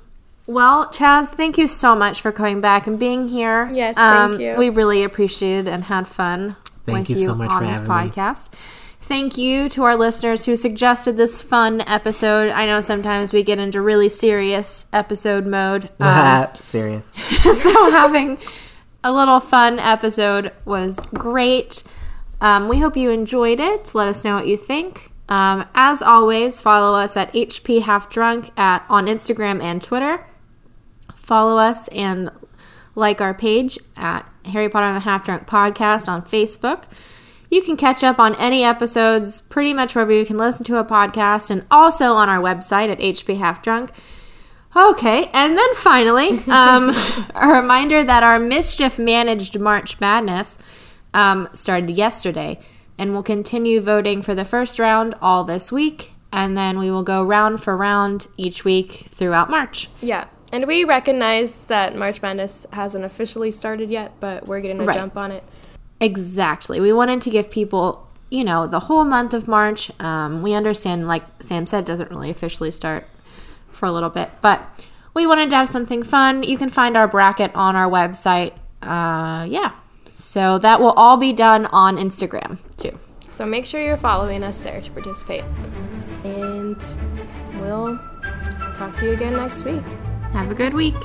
Well, 0.46 0.88
Chaz, 0.88 1.30
thank 1.30 1.58
you 1.58 1.68
so 1.68 1.96
much 1.96 2.22
for 2.22 2.32
coming 2.32 2.60
back 2.62 2.86
and 2.86 3.00
being 3.00 3.30
here. 3.30 3.64
Um, 3.64 3.76
Yes, 3.76 3.96
thank 3.98 4.42
you. 4.42 4.56
We 4.58 4.70
really 4.70 5.04
appreciated 5.04 5.68
and 5.70 5.86
had 5.86 6.08
fun 6.08 6.58
Thank 6.86 7.08
with 7.08 7.18
you 7.18 7.26
so 7.26 7.34
much 7.36 7.50
on 7.50 7.60
for 7.60 7.68
this 7.68 7.80
having 7.80 7.88
me. 8.10 8.12
Thank 9.04 9.38
you 9.38 9.68
to 9.70 9.84
our 9.84 9.98
listeners 9.98 10.46
who 10.46 10.56
suggested 10.56 11.18
this 11.18 11.42
fun 11.42 11.82
episode. 11.82 12.50
I 12.52 12.66
know 12.66 12.80
sometimes 12.80 13.34
we 13.34 13.44
get 13.44 13.60
into 13.60 13.82
really 13.82 14.08
serious 14.08 14.86
episode 14.94 15.46
mode. 15.46 15.90
Um, 16.00 16.48
Serious. 16.62 17.12
so 17.44 17.92
having 17.92 18.38
a 19.04 19.12
little 19.12 19.42
fun 19.42 19.78
episode 19.78 20.54
was 20.64 21.02
great. 21.14 21.84
Um, 22.40 22.70
we 22.70 22.80
hope 22.80 22.96
you 22.96 23.10
enjoyed 23.12 23.60
it. 23.60 23.94
Let 23.94 24.08
us 24.08 24.24
know 24.24 24.36
what 24.36 24.48
you 24.48 24.56
think. 24.56 25.12
Um, 25.28 25.66
as 25.76 26.02
always, 26.02 26.62
follow 26.62 26.98
us 26.98 27.18
at 27.18 27.34
HP 27.34 27.82
Half 27.82 28.10
Drunk 28.10 28.52
at 28.58 28.86
on 28.90 29.08
Instagram 29.08 29.62
and 29.62 29.84
Twitter. 29.84 30.26
Follow 31.14 31.58
us 31.58 31.90
and 31.90 32.32
like 32.96 33.20
our 33.20 33.34
page 33.34 33.78
at 33.98 34.26
Harry 34.46 34.70
Potter 34.70 34.86
and 34.86 34.96
the 34.96 35.02
Half 35.02 35.26
Drunk 35.26 35.46
Podcast 35.46 36.08
on 36.08 36.22
Facebook. 36.22 36.86
You 37.54 37.62
can 37.62 37.78
catch 37.78 38.04
up 38.04 38.18
on 38.18 38.34
any 38.38 38.64
episodes 38.64 39.42
pretty 39.42 39.76
much 39.76 39.94
wherever 39.94 40.12
you 40.12 40.26
can 40.26 40.40
listen 40.40 40.64
to 40.66 40.80
a 40.80 40.84
podcast 40.84 41.52
and 41.52 41.64
also 41.70 42.16
on 42.16 42.28
our 42.28 42.42
website 42.42 42.92
at 42.92 42.98
HP 42.98 43.38
Half 43.38 43.62
Drunk. 43.62 43.92
Okay, 44.76 45.30
and 45.32 45.56
then 45.56 45.74
finally, 45.76 46.30
um, 46.48 46.90
a 47.36 47.48
reminder 47.48 48.04
that 48.04 48.24
our 48.24 48.40
mischief 48.40 48.98
managed 48.98 49.60
March 49.60 50.00
Madness 50.02 50.58
um, 51.14 51.48
started 51.54 51.92
yesterday 51.92 52.60
and 52.98 53.14
we'll 53.14 53.22
continue 53.22 53.80
voting 53.82 54.24
for 54.24 54.34
the 54.34 54.46
first 54.46 54.80
round 54.80 55.14
all 55.22 55.44
this 55.44 55.72
week, 55.72 56.14
and 56.32 56.58
then 56.58 56.80
we 56.80 56.90
will 56.90 57.04
go 57.04 57.24
round 57.24 57.62
for 57.62 57.78
round 57.78 58.26
each 58.36 58.66
week 58.66 58.92
throughout 58.92 59.52
March. 59.52 59.90
Yeah. 60.02 60.26
And 60.52 60.66
we 60.66 60.86
recognize 60.86 61.66
that 61.66 61.96
March 61.96 62.20
Madness 62.20 62.66
hasn't 62.74 63.06
officially 63.06 63.52
started 63.52 63.92
yet, 63.92 64.14
but 64.20 64.48
we're 64.48 64.60
getting 64.62 64.80
a 64.80 64.86
Right. 64.86 64.98
jump 64.98 65.18
on 65.18 65.32
it. 65.32 65.44
Exactly. 66.00 66.80
We 66.80 66.92
wanted 66.92 67.22
to 67.22 67.30
give 67.30 67.50
people, 67.50 68.10
you 68.30 68.44
know, 68.44 68.68
the 68.68 68.82
whole 68.82 69.06
month 69.06 69.34
of 69.34 69.48
March. 69.48 69.92
Um, 70.00 70.42
we 70.42 70.54
understand, 70.54 71.08
like 71.08 71.24
Sam 71.40 71.66
said, 71.66 71.86
doesn't 71.86 72.10
really 72.10 72.30
officially 72.30 72.72
start 72.72 73.08
for 73.72 73.86
a 73.86 73.92
little 73.92 74.10
bit, 74.10 74.30
but 74.42 74.62
we 75.14 75.28
wanted 75.28 75.50
to 75.52 75.56
have 75.56 75.70
something 75.70 76.04
fun. 76.04 76.44
You 76.44 76.58
can 76.58 76.70
find 76.70 76.98
our 76.98 77.08
bracket 77.08 77.52
on 77.56 77.76
our 77.76 77.90
website. 77.90 78.54
Uh, 78.82 79.46
yeah. 79.46 79.74
So 80.10 80.58
that 80.60 80.80
will 80.80 80.92
all 80.92 81.18
be 81.18 81.34
done 81.34 81.66
on 81.68 81.98
Instagram 81.98 82.58
too. 82.78 83.00
So 83.32 83.46
make 83.46 83.66
sure 83.66 83.82
you're 83.82 83.98
following 83.98 84.44
us 84.44 84.60
there 84.60 84.80
to 84.80 84.92
participate. 84.92 85.44
And 86.24 86.78
we'll 87.60 87.98
talk 88.76 88.96
to 88.98 89.06
you 89.06 89.12
again 89.12 89.34
next 89.34 89.64
week. 89.64 89.84
Have 90.34 90.52
a 90.52 90.56
good 90.56 90.74
week. 90.74 90.96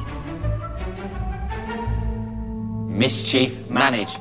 Mischief 2.89 3.69
Managed. 3.69 4.19